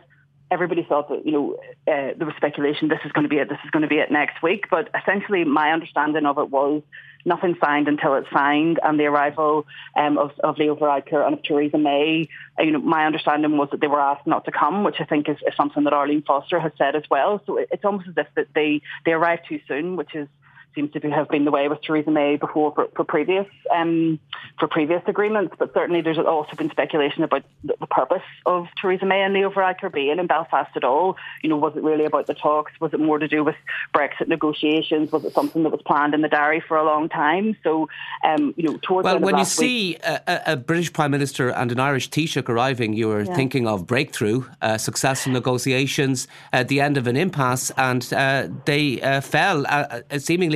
everybody 0.51 0.85
thought 0.87 1.09
that 1.09 1.25
you 1.25 1.31
know 1.31 1.53
uh, 1.87 2.13
there 2.17 2.27
was 2.27 2.35
speculation 2.37 2.87
this 2.87 2.99
is 3.05 3.11
going 3.11 3.23
to 3.23 3.29
be 3.29 3.37
it, 3.37 3.49
this 3.49 3.57
is 3.63 3.71
going 3.71 3.81
to 3.81 3.87
be 3.87 3.97
it 3.97 4.11
next 4.11 4.41
week. 4.41 4.65
But 4.69 4.89
essentially, 4.99 5.43
my 5.43 5.71
understanding 5.71 6.25
of 6.25 6.37
it 6.37 6.49
was 6.49 6.81
nothing 7.25 7.55
signed 7.63 7.87
until 7.87 8.15
it's 8.15 8.29
signed, 8.31 8.79
and 8.83 8.99
the 8.99 9.05
arrival 9.05 9.65
um, 9.95 10.17
of, 10.17 10.31
of 10.43 10.57
Leo 10.57 10.75
Varadkar 10.75 11.25
and 11.25 11.33
of 11.35 11.43
Theresa 11.43 11.77
May. 11.77 12.27
You 12.59 12.71
know, 12.71 12.79
my 12.79 13.05
understanding 13.05 13.57
was 13.57 13.69
that 13.71 13.81
they 13.81 13.87
were 13.87 14.01
asked 14.01 14.27
not 14.27 14.45
to 14.45 14.51
come, 14.51 14.83
which 14.83 14.97
I 14.99 15.05
think 15.05 15.29
is, 15.29 15.37
is 15.47 15.55
something 15.55 15.83
that 15.85 15.93
Arlene 15.93 16.21
Foster 16.21 16.59
has 16.59 16.71
said 16.77 16.95
as 16.95 17.03
well. 17.09 17.41
So 17.45 17.57
it, 17.57 17.69
it's 17.71 17.85
almost 17.85 18.07
as 18.09 18.15
if 18.17 18.27
that 18.35 18.47
they 18.53 18.81
they 19.05 19.13
arrived 19.13 19.43
too 19.47 19.59
soon, 19.67 19.95
which 19.95 20.15
is 20.15 20.27
seems 20.75 20.91
to 20.91 20.99
have 21.11 21.29
been 21.29 21.45
the 21.45 21.51
way 21.51 21.67
with 21.67 21.81
Theresa 21.81 22.11
May 22.11 22.37
before 22.37 22.73
for, 22.73 22.87
for 22.95 23.03
previous 23.03 23.47
um, 23.73 24.19
for 24.59 24.67
previous 24.67 25.01
agreements. 25.07 25.55
But 25.57 25.73
certainly, 25.73 26.01
there's 26.01 26.17
also 26.17 26.55
been 26.55 26.69
speculation 26.69 27.23
about 27.23 27.43
the, 27.63 27.75
the 27.79 27.87
purpose 27.87 28.23
of 28.45 28.67
Theresa 28.81 29.05
May 29.05 29.21
and 29.21 29.33
Leo 29.33 29.49
Varadkar 29.49 29.93
being 29.93 30.19
in 30.19 30.27
Belfast 30.27 30.71
at 30.75 30.83
all. 30.83 31.17
You 31.41 31.49
know, 31.49 31.57
was 31.57 31.75
it 31.75 31.83
really 31.83 32.05
about 32.05 32.27
the 32.27 32.33
talks? 32.33 32.71
Was 32.79 32.93
it 32.93 32.99
more 32.99 33.19
to 33.19 33.27
do 33.27 33.43
with 33.43 33.55
Brexit 33.93 34.27
negotiations? 34.27 35.11
Was 35.11 35.25
it 35.25 35.33
something 35.33 35.63
that 35.63 35.71
was 35.71 35.81
planned 35.85 36.13
in 36.13 36.21
the 36.21 36.29
diary 36.29 36.63
for 36.67 36.77
a 36.77 36.83
long 36.83 37.09
time? 37.09 37.55
So, 37.63 37.89
um, 38.23 38.53
you 38.57 38.63
know, 38.63 38.77
towards 38.81 39.05
well, 39.05 39.19
when 39.19 39.35
you 39.35 39.41
week, 39.41 39.47
see 39.47 39.95
a, 40.03 40.41
a, 40.47 40.57
British 40.57 40.93
Prime 40.93 41.11
Minister 41.11 41.49
and 41.49 41.71
an 41.71 41.79
Irish 41.79 42.09
Taoiseach 42.09 42.49
arriving, 42.49 42.93
you 42.93 43.11
are 43.11 43.23
yeah. 43.23 43.35
thinking 43.35 43.67
of 43.67 43.85
breakthrough, 43.85 44.45
uh, 44.61 44.77
successful 44.77 45.31
negotiations 45.31 46.27
at 46.51 46.67
the 46.67 46.81
end 46.81 46.97
of 46.97 47.07
an 47.07 47.15
impasse, 47.15 47.71
and 47.77 48.11
uh, 48.13 48.47
they 48.65 49.01
uh, 49.01 49.21
fell 49.21 49.65
uh, 49.67 50.01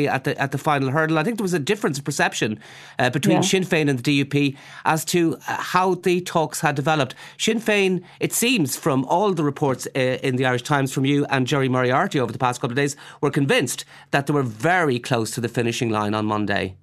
at 0.07 0.23
the 0.23 0.39
at 0.41 0.51
the 0.51 0.57
final 0.57 0.89
hurdle. 0.89 1.17
I 1.17 1.23
think 1.23 1.37
there 1.37 1.43
was 1.43 1.53
a 1.53 1.59
difference 1.59 1.97
of 1.97 2.05
perception 2.05 2.59
uh, 2.99 3.09
between 3.09 3.37
yeah. 3.37 3.41
Sinn 3.41 3.63
Féin 3.63 3.89
and 3.89 3.99
the 3.99 4.23
DUP 4.23 4.57
as 4.85 5.05
to 5.05 5.37
uh, 5.47 5.57
how 5.57 5.95
the 5.95 6.21
talks 6.21 6.61
had 6.61 6.75
developed. 6.75 7.15
Sinn 7.37 7.59
Féin, 7.59 8.03
it 8.19 8.33
seems 8.33 8.75
from 8.75 9.05
all 9.05 9.33
the 9.33 9.43
reports 9.43 9.87
uh, 9.95 9.99
in 9.99 10.35
the 10.35 10.45
Irish 10.45 10.63
Times 10.63 10.91
from 10.93 11.05
you 11.05 11.25
and 11.29 11.47
Gerry 11.47 11.69
Moriarty 11.69 12.19
over 12.19 12.31
the 12.31 12.39
past 12.39 12.61
couple 12.61 12.71
of 12.73 12.77
days, 12.77 12.95
were 13.21 13.31
convinced 13.31 13.85
that 14.11 14.27
they 14.27 14.33
were 14.33 14.43
very 14.43 14.99
close 14.99 15.31
to 15.31 15.41
the 15.41 15.49
finishing 15.49 15.89
line 15.89 16.13
on 16.13 16.25
Monday 16.25 16.75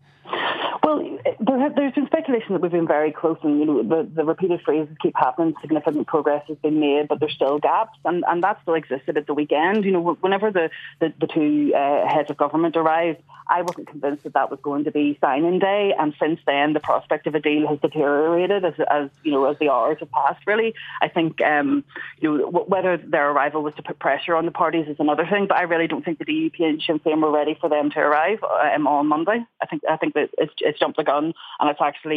there's 1.77 1.93
been 1.95 2.04
speculation 2.25 2.55
that 2.55 2.63
we've 2.63 2.73
been 2.73 2.87
very 2.87 3.13
close, 3.13 3.39
and 3.43 3.59
you 3.59 3.67
know 3.67 3.83
the, 3.83 4.09
the 4.15 4.25
repeated 4.25 4.61
phrases 4.65 4.95
keep 5.01 5.15
happening. 5.17 5.55
Significant 5.61 6.07
progress 6.07 6.43
has 6.49 6.57
been 6.59 6.81
made, 6.81 7.09
but 7.09 7.21
there's 7.21 7.35
still 7.35 7.59
gaps, 7.59 7.99
and, 8.05 8.25
and 8.27 8.43
that 8.43 8.61
still 8.63 8.75
existed 8.75 9.17
at 9.17 9.27
the 9.27 9.35
weekend. 9.35 9.85
You 9.85 9.93
know, 9.93 10.17
whenever 10.21 10.51
the 10.51 10.71
the, 11.01 11.13
the 11.21 11.27
two 11.27 11.73
uh, 11.75 12.09
heads 12.09 12.31
of 12.31 12.37
government 12.37 12.77
arrived, 12.77 13.23
I 13.47 13.63
wasn't 13.63 13.89
convinced 13.89 14.25
that 14.25 14.35
that 14.35 14.51
was 14.51 14.59
going 14.63 14.85
to 14.85 14.91
be 14.91 15.19
signing 15.21 15.59
day, 15.59 15.95
and 15.99 16.15
since 16.21 16.41
then 16.47 16.73
the 16.73 16.81
prospect 16.81 17.27
of 17.27 17.35
a 17.35 17.41
deal 17.41 17.69
has 17.69 17.79
deteriorated 17.81 18.65
as 18.65 18.75
as 18.91 19.11
you 19.23 19.33
know 19.33 19.45
as 19.45 19.59
the 19.59 19.71
hours 19.71 19.99
have 20.01 20.11
passed. 20.11 20.47
Really, 20.47 20.75
I 21.03 21.09
think 21.09 21.43
um, 21.43 21.85
you 22.21 22.39
know 22.39 22.65
whether 22.67 22.97
their 22.97 23.31
arrival 23.31 23.63
was 23.63 23.75
to 23.75 23.83
put 23.83 23.99
pressure 23.99 24.35
on 24.35 24.47
the 24.47 24.53
parties 24.53 24.87
is 24.89 24.97
another 24.99 25.27
thing, 25.27 25.47
but 25.49 25.59
I 25.59 25.63
really 25.63 25.89
don't 25.89 26.05
think 26.05 26.19
the 26.19 26.25
DUP 26.25 26.61
and 26.61 26.83
Sinn 26.87 27.01
Féin 27.01 27.21
were 27.21 27.31
ready 27.33 27.57
for 27.61 27.69
them 27.69 27.91
to 27.91 27.99
arrive 27.99 28.39
um, 28.43 28.87
on 28.87 29.07
Monday. 29.09 29.45
I 29.63 29.67
think 29.67 29.83
I 29.89 29.97
think 29.97 30.15
that 30.15 30.31
it's, 30.39 30.55
it's 30.59 30.79
jumped 30.79 30.97
the 30.97 31.05
gun 31.05 31.35
and 31.61 31.71
it's 31.71 31.81
actually 31.81 32.14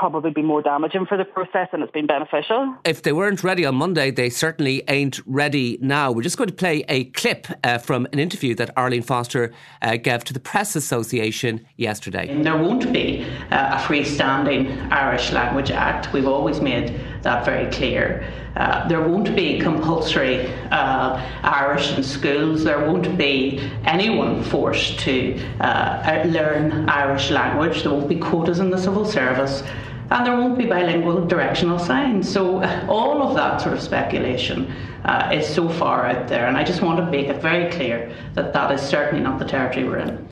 probably 0.00 0.30
be 0.30 0.42
more 0.42 0.62
damaging 0.62 1.04
for 1.04 1.18
the 1.18 1.24
process 1.24 1.68
and 1.72 1.82
it's 1.82 1.92
been 1.92 2.06
beneficial. 2.06 2.74
If 2.84 3.02
they 3.02 3.12
weren't 3.12 3.44
ready 3.44 3.66
on 3.66 3.74
Monday, 3.74 4.10
they 4.10 4.30
certainly 4.30 4.82
ain't 4.88 5.20
ready 5.26 5.78
now. 5.82 6.10
We're 6.10 6.22
just 6.22 6.38
going 6.38 6.48
to 6.48 6.54
play 6.54 6.84
a 6.88 7.04
clip 7.04 7.46
uh, 7.62 7.76
from 7.78 8.06
an 8.12 8.18
interview 8.18 8.54
that 8.54 8.70
Arlene 8.78 9.02
Foster 9.02 9.52
uh, 9.82 9.96
gave 9.96 10.24
to 10.24 10.32
the 10.32 10.40
Press 10.40 10.74
Association 10.74 11.66
yesterday. 11.76 12.42
There 12.42 12.56
won't 12.56 12.90
be 12.92 13.24
uh, 13.50 13.76
a 13.76 13.78
freestanding 13.82 14.90
Irish 14.90 15.32
Language 15.32 15.70
Act. 15.70 16.12
We've 16.14 16.28
always 16.28 16.62
made 16.62 16.98
that 17.22 17.44
very 17.44 17.70
clear. 17.70 18.26
Uh, 18.56 18.88
there 18.88 19.00
won't 19.00 19.34
be 19.36 19.58
compulsory 19.60 20.46
uh, 20.70 21.24
Irish 21.42 21.96
in 21.96 22.02
schools. 22.02 22.64
There 22.64 22.80
won't 22.86 23.16
be 23.16 23.60
anyone 23.84 24.42
forced 24.42 24.98
to 25.00 25.38
uh, 25.60 26.22
learn 26.26 26.88
Irish 26.88 27.30
language. 27.30 27.82
There 27.82 27.92
won't 27.92 28.08
be 28.08 28.18
quotas 28.18 28.58
in 28.58 28.70
the 28.70 28.78
civil 28.78 29.04
service. 29.04 29.62
And 30.10 30.26
there 30.26 30.36
won't 30.36 30.58
be 30.58 30.66
bilingual 30.66 31.24
directional 31.24 31.78
signs. 31.78 32.28
So, 32.28 32.64
all 32.88 33.22
of 33.22 33.36
that 33.36 33.60
sort 33.60 33.74
of 33.74 33.80
speculation 33.80 34.66
uh, 35.04 35.30
is 35.32 35.46
so 35.46 35.68
far 35.68 36.06
out 36.06 36.26
there. 36.26 36.48
And 36.48 36.56
I 36.56 36.64
just 36.64 36.82
want 36.82 36.98
to 36.98 37.08
make 37.08 37.28
it 37.28 37.40
very 37.40 37.70
clear 37.70 38.12
that 38.34 38.52
that 38.52 38.72
is 38.72 38.80
certainly 38.80 39.22
not 39.22 39.38
the 39.38 39.44
territory 39.44 39.84
we're 39.84 39.98
in. 39.98 40.28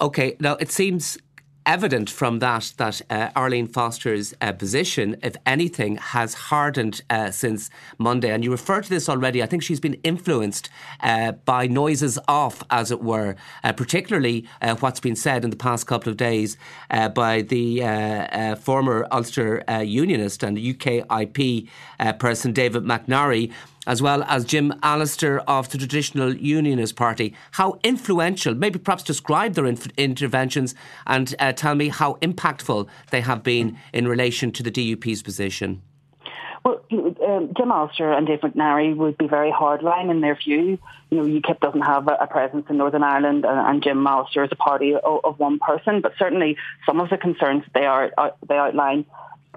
Okay, 0.00 0.36
now 0.40 0.56
it 0.56 0.70
seems 0.70 1.18
evident 1.66 2.10
from 2.10 2.38
that 2.40 2.72
that 2.76 3.00
uh, 3.10 3.30
Arlene 3.34 3.66
Foster's 3.66 4.34
uh, 4.40 4.52
position, 4.52 5.16
if 5.22 5.36
anything, 5.46 5.96
has 5.96 6.34
hardened 6.34 7.02
uh, 7.10 7.30
since 7.30 7.70
Monday. 7.98 8.30
And 8.30 8.44
you 8.44 8.50
referred 8.50 8.84
to 8.84 8.90
this 8.90 9.08
already. 9.08 9.42
I 9.42 9.46
think 9.46 9.62
she's 9.62 9.80
been 9.80 9.94
influenced 10.04 10.68
uh, 11.00 11.32
by 11.32 11.66
noises 11.66 12.18
off, 12.28 12.62
as 12.70 12.90
it 12.90 13.02
were, 13.02 13.36
uh, 13.62 13.72
particularly 13.72 14.46
uh, 14.60 14.76
what's 14.76 15.00
been 15.00 15.16
said 15.16 15.44
in 15.44 15.50
the 15.50 15.56
past 15.56 15.86
couple 15.86 16.10
of 16.10 16.16
days 16.16 16.56
by 17.14 17.42
the 17.42 18.56
former 18.60 19.06
Ulster 19.10 19.62
Unionist 19.82 20.42
and 20.42 20.56
UKIP 20.56 21.68
person 22.18 22.52
David 22.52 22.84
McNarry 22.84 23.52
as 23.86 24.02
well 24.02 24.22
as 24.24 24.44
Jim 24.44 24.72
Allister 24.82 25.38
of 25.40 25.68
the 25.70 25.78
Traditional 25.78 26.34
Unionist 26.34 26.96
Party. 26.96 27.34
How 27.52 27.78
influential, 27.82 28.54
maybe 28.54 28.78
perhaps 28.78 29.02
describe 29.02 29.54
their 29.54 29.66
inf- 29.66 29.92
interventions 29.96 30.74
and 31.06 31.34
uh, 31.38 31.52
tell 31.52 31.74
me 31.74 31.88
how 31.88 32.14
impactful 32.14 32.88
they 33.10 33.20
have 33.20 33.42
been 33.42 33.78
in 33.92 34.08
relation 34.08 34.52
to 34.52 34.62
the 34.62 34.70
DUP's 34.70 35.22
position. 35.22 35.82
Well, 36.64 36.80
um, 36.90 37.52
Jim 37.54 37.70
Allister 37.70 38.10
and 38.10 38.26
Dave 38.26 38.40
McNarry 38.40 38.96
would 38.96 39.18
be 39.18 39.28
very 39.28 39.52
hardline 39.52 40.10
in 40.10 40.22
their 40.22 40.34
view. 40.34 40.78
You 41.10 41.18
know, 41.18 41.24
UKIP 41.24 41.60
doesn't 41.60 41.82
have 41.82 42.08
a, 42.08 42.26
presence 42.26 42.64
in 42.70 42.78
Northern 42.78 43.02
Ireland, 43.02 43.44
and, 43.44 43.58
and 43.58 43.82
Jim 43.82 44.06
Allister 44.06 44.44
is 44.44 44.50
a 44.50 44.56
party 44.56 44.94
of, 44.94 45.20
of, 45.24 45.38
one 45.38 45.58
person. 45.58 46.00
But 46.00 46.14
certainly, 46.18 46.56
some 46.86 47.00
of 47.00 47.10
the 47.10 47.18
concerns 47.18 47.64
they 47.74 47.84
are 47.84 48.10
uh, 48.16 48.30
they 48.48 48.56
outline 48.56 49.04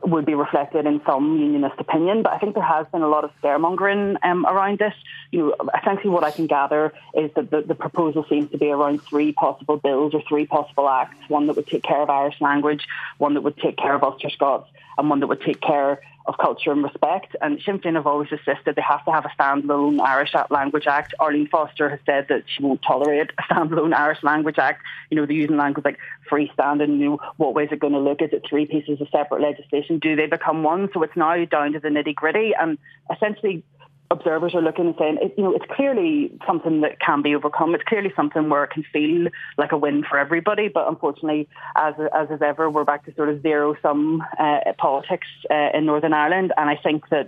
would 0.03 0.25
be 0.25 0.35
reflected 0.35 0.85
in 0.85 1.01
some 1.05 1.37
unionist 1.37 1.79
opinion. 1.79 2.23
But 2.23 2.33
I 2.33 2.39
think 2.39 2.55
there 2.55 2.63
has 2.63 2.85
been 2.91 3.01
a 3.01 3.07
lot 3.07 3.23
of 3.23 3.31
scaremongering 3.41 4.17
um, 4.23 4.45
around 4.45 4.79
this. 4.79 4.93
You 5.31 5.39
know, 5.39 5.69
essentially 5.79 6.09
what 6.09 6.23
I 6.23 6.31
can 6.31 6.47
gather 6.47 6.93
is 7.13 7.31
that 7.35 7.51
the, 7.51 7.61
the, 7.61 7.75
proposal 7.75 8.25
seems 8.29 8.51
to 8.51 8.57
be 8.57 8.69
around 8.71 9.01
three 9.03 9.31
possible 9.31 9.77
bills 9.77 10.13
or 10.13 10.21
three 10.27 10.45
possible 10.45 10.87
acts: 10.89 11.17
one 11.27 11.47
that 11.47 11.55
would 11.55 11.67
take 11.67 11.83
care 11.83 12.01
of 12.01 12.09
Irish 12.09 12.39
language, 12.41 12.87
one 13.17 13.33
that 13.33 13.41
would 13.41 13.57
take 13.57 13.77
care 13.77 13.93
of 13.93 14.03
Ulster 14.03 14.29
Scots, 14.29 14.69
and 14.97 15.09
one 15.09 15.19
that 15.19 15.27
would 15.27 15.41
take 15.41 15.61
care 15.61 16.01
of 16.27 16.37
culture 16.37 16.71
and 16.71 16.83
respect. 16.83 17.35
And 17.41 17.61
Sinn 17.65 17.79
Féin 17.79 17.95
have 17.95 18.05
always 18.05 18.29
insisted 18.31 18.75
they 18.75 18.81
have 18.81 19.03
to 19.05 19.11
have 19.11 19.25
a 19.25 19.29
standalone 19.29 19.99
Irish 20.01 20.33
Language 20.49 20.85
Act. 20.85 21.13
Arlene 21.19 21.47
Foster 21.47 21.89
has 21.89 21.99
said 22.05 22.27
that 22.29 22.43
she 22.47 22.61
won't 22.61 22.81
tolerate 22.81 23.31
a 23.37 23.41
standalone 23.53 23.93
Irish 23.93 24.21
Language 24.23 24.57
Act. 24.59 24.83
You 25.09 25.15
know, 25.15 25.25
they're 25.25 25.35
using 25.35 25.57
language 25.57 25.85
like 25.85 25.97
freestanding. 26.29 26.99
You 26.99 27.09
know, 27.11 27.19
what 27.37 27.53
way 27.53 27.63
is 27.63 27.71
it 27.71 27.79
going 27.79 27.93
to 27.93 27.99
look? 27.99 28.21
Is 28.21 28.33
it 28.33 28.43
three 28.47 28.65
pieces 28.65 28.99
of 28.99 29.07
separate 29.09 29.41
legislation? 29.41 29.99
Do 29.99 30.15
they 30.15 30.27
become 30.27 30.63
one? 30.63 30.89
So 30.93 31.01
it's 31.03 31.15
now 31.15 31.43
down 31.45 31.73
to 31.73 31.79
the 31.79 31.89
nitty 31.89 32.15
gritty. 32.15 32.53
And 32.59 32.77
essentially, 33.11 33.63
observers 34.09 34.55
are 34.55 34.61
looking 34.61 34.87
and 34.87 34.95
saying, 34.97 35.17
it, 35.21 35.33
you 35.37 35.43
know, 35.43 35.53
it's 35.53 35.65
clearly 35.75 36.31
something 36.45 36.81
that 36.81 36.99
can 36.99 37.21
be 37.21 37.35
overcome. 37.35 37.75
It's 37.75 37.83
clearly 37.83 38.11
something 38.15 38.49
where 38.49 38.63
it 38.63 38.71
can 38.71 38.83
feel 38.91 39.27
like 39.57 39.71
a 39.71 39.77
win 39.77 40.03
for 40.09 40.17
everybody. 40.17 40.67
But 40.69 40.87
unfortunately, 40.87 41.47
as 41.75 41.93
as 42.13 42.29
is 42.29 42.41
ever, 42.41 42.69
we're 42.69 42.85
back 42.85 43.05
to 43.05 43.13
sort 43.15 43.29
of 43.29 43.41
zero 43.41 43.75
sum 43.81 44.23
uh, 44.39 44.59
politics 44.77 45.27
uh, 45.51 45.69
in 45.73 45.85
Northern 45.85 46.13
Ireland. 46.13 46.53
And 46.57 46.69
I 46.69 46.77
think 46.81 47.09
that 47.09 47.27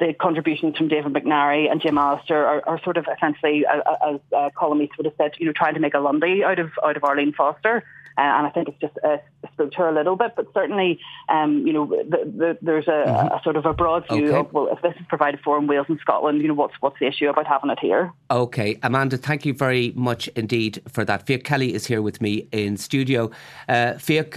the 0.00 0.14
contributions 0.14 0.76
from 0.76 0.88
David 0.88 1.12
McNarry 1.12 1.70
and 1.70 1.80
Jim 1.80 1.98
Allister 1.98 2.44
are, 2.44 2.66
are 2.66 2.82
sort 2.82 2.96
of 2.96 3.06
essentially, 3.14 3.64
as 3.66 4.18
uh, 4.36 4.74
East 4.80 4.92
would 4.96 5.06
have 5.06 5.14
said, 5.16 5.32
you 5.38 5.46
know, 5.46 5.52
trying 5.52 5.74
to 5.74 5.80
make 5.80 5.94
a 5.94 6.00
Lundy 6.00 6.42
out 6.42 6.58
of 6.58 6.70
out 6.82 6.96
of 6.96 7.04
Arlene 7.04 7.32
Foster. 7.32 7.84
Uh, 8.18 8.22
and 8.22 8.46
I 8.46 8.50
think 8.50 8.68
it's 8.68 8.80
just 8.80 8.98
uh, 9.04 9.16
spooked 9.52 9.76
her 9.76 9.88
a 9.88 9.94
little 9.94 10.16
bit. 10.16 10.34
But 10.36 10.46
certainly, 10.52 11.00
um, 11.28 11.66
you 11.66 11.72
know, 11.72 11.86
the, 11.86 12.24
the, 12.24 12.58
there's 12.60 12.88
a, 12.88 13.04
mm-hmm. 13.06 13.34
a, 13.34 13.40
sort 13.42 13.56
of 13.56 13.64
a 13.64 13.72
broad 13.72 14.06
view 14.08 14.28
okay. 14.28 14.36
of 14.36 14.52
well, 14.52 14.68
if 14.70 14.82
this 14.82 14.94
is 15.00 15.06
provided 15.08 15.40
for 15.40 15.56
in 15.58 15.66
Wales 15.66 15.86
and 15.88 15.98
Scotland, 16.00 16.42
you 16.42 16.48
know, 16.48 16.54
what's 16.54 16.74
what's 16.80 16.98
the 16.98 17.06
issue 17.06 17.28
about 17.28 17.46
having 17.46 17.70
it 17.70 17.78
here? 17.80 18.12
Okay, 18.30 18.78
Amanda, 18.82 19.16
thank 19.16 19.46
you 19.46 19.54
very 19.54 19.92
much 19.94 20.28
indeed 20.28 20.82
for 20.88 21.04
that. 21.04 21.26
Fiach 21.26 21.44
Kelly 21.44 21.72
is 21.72 21.86
here 21.86 22.02
with 22.02 22.20
me 22.20 22.46
in 22.52 22.76
studio. 22.76 23.30
Uh, 23.68 23.94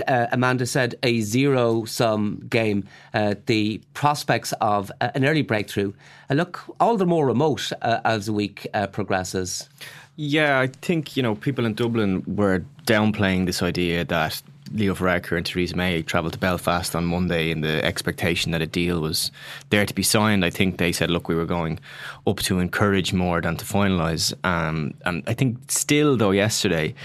uh, 0.08 0.28
Amanda 0.32 0.66
said 0.66 0.96
a 1.04 1.20
zero 1.22 1.86
sum 1.86 2.42
game. 2.48 2.86
Uh, 3.14 3.36
the 3.48 3.82
prospects 3.94 4.54
of 4.62 4.92
uh, 5.02 5.10
an 5.16 5.26
early 5.26 5.44
breakthrough 5.54 5.94
look 6.34 6.64
all 6.80 6.98
the 6.98 7.06
more 7.06 7.26
remote 7.26 7.72
uh, 7.82 8.00
as 8.06 8.26
the 8.26 8.34
week 8.34 8.68
uh, 8.74 8.88
progresses. 8.88 9.70
Yeah, 10.16 10.60
I 10.60 10.68
think 10.68 11.18
you 11.18 11.24
know 11.24 11.36
people 11.36 11.66
in 11.66 11.74
Dublin 11.74 12.24
were 12.28 12.64
downplaying 12.86 13.46
this 13.46 13.64
idea 13.64 14.06
that 14.06 14.42
Leo 14.72 14.94
Varadkar 14.94 15.38
and 15.38 15.46
Theresa 15.46 15.76
May 15.76 16.02
travelled 16.02 16.34
to 16.34 16.40
Belfast 16.40 16.96
on 16.96 17.06
Monday 17.06 17.52
in 17.52 17.62
the 17.62 17.84
expectation 17.84 18.52
that 18.52 18.62
a 18.62 18.68
deal 18.68 19.02
was 19.02 19.32
there 19.70 19.86
to 19.86 19.94
be 19.94 20.04
signed. 20.04 20.46
I 20.46 20.50
think 20.50 20.78
they 20.78 20.92
said, 20.92 21.10
look, 21.10 21.28
we 21.28 21.36
were 21.36 21.46
going 21.46 21.80
up 22.26 22.40
to 22.40 22.60
encourage 22.60 23.14
more 23.14 23.42
than 23.42 23.58
to 23.58 23.66
finalise. 23.66 24.34
Um, 24.44 24.94
and 25.06 25.24
I 25.28 25.34
think 25.34 25.58
still, 25.72 26.18
though, 26.18 26.32
yesterday. 26.32 26.96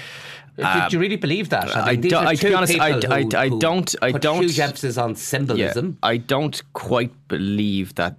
Uh, 0.59 0.89
do 0.89 0.97
you 0.97 1.01
really 1.01 1.17
believe 1.17 1.51
that? 1.51 1.77
I, 1.77 1.97
mean, 1.97 2.13
I, 2.15 2.27
I 2.31 2.35
to 2.35 2.49
be 2.49 2.55
honest, 2.55 2.81
I, 2.81 2.91
I, 2.91 3.25
I, 3.37 3.49
don't. 3.49 3.95
I 4.03 4.13
don't. 4.13 4.43
Huge 4.43 4.59
emphasis 4.59 4.99
on 4.99 5.15
symbolism. 5.15 5.99
Yeah, 6.03 6.09
I 6.09 6.17
don't 6.17 6.61
quite 6.73 7.13
believe 7.29 7.95
that. 7.95 8.17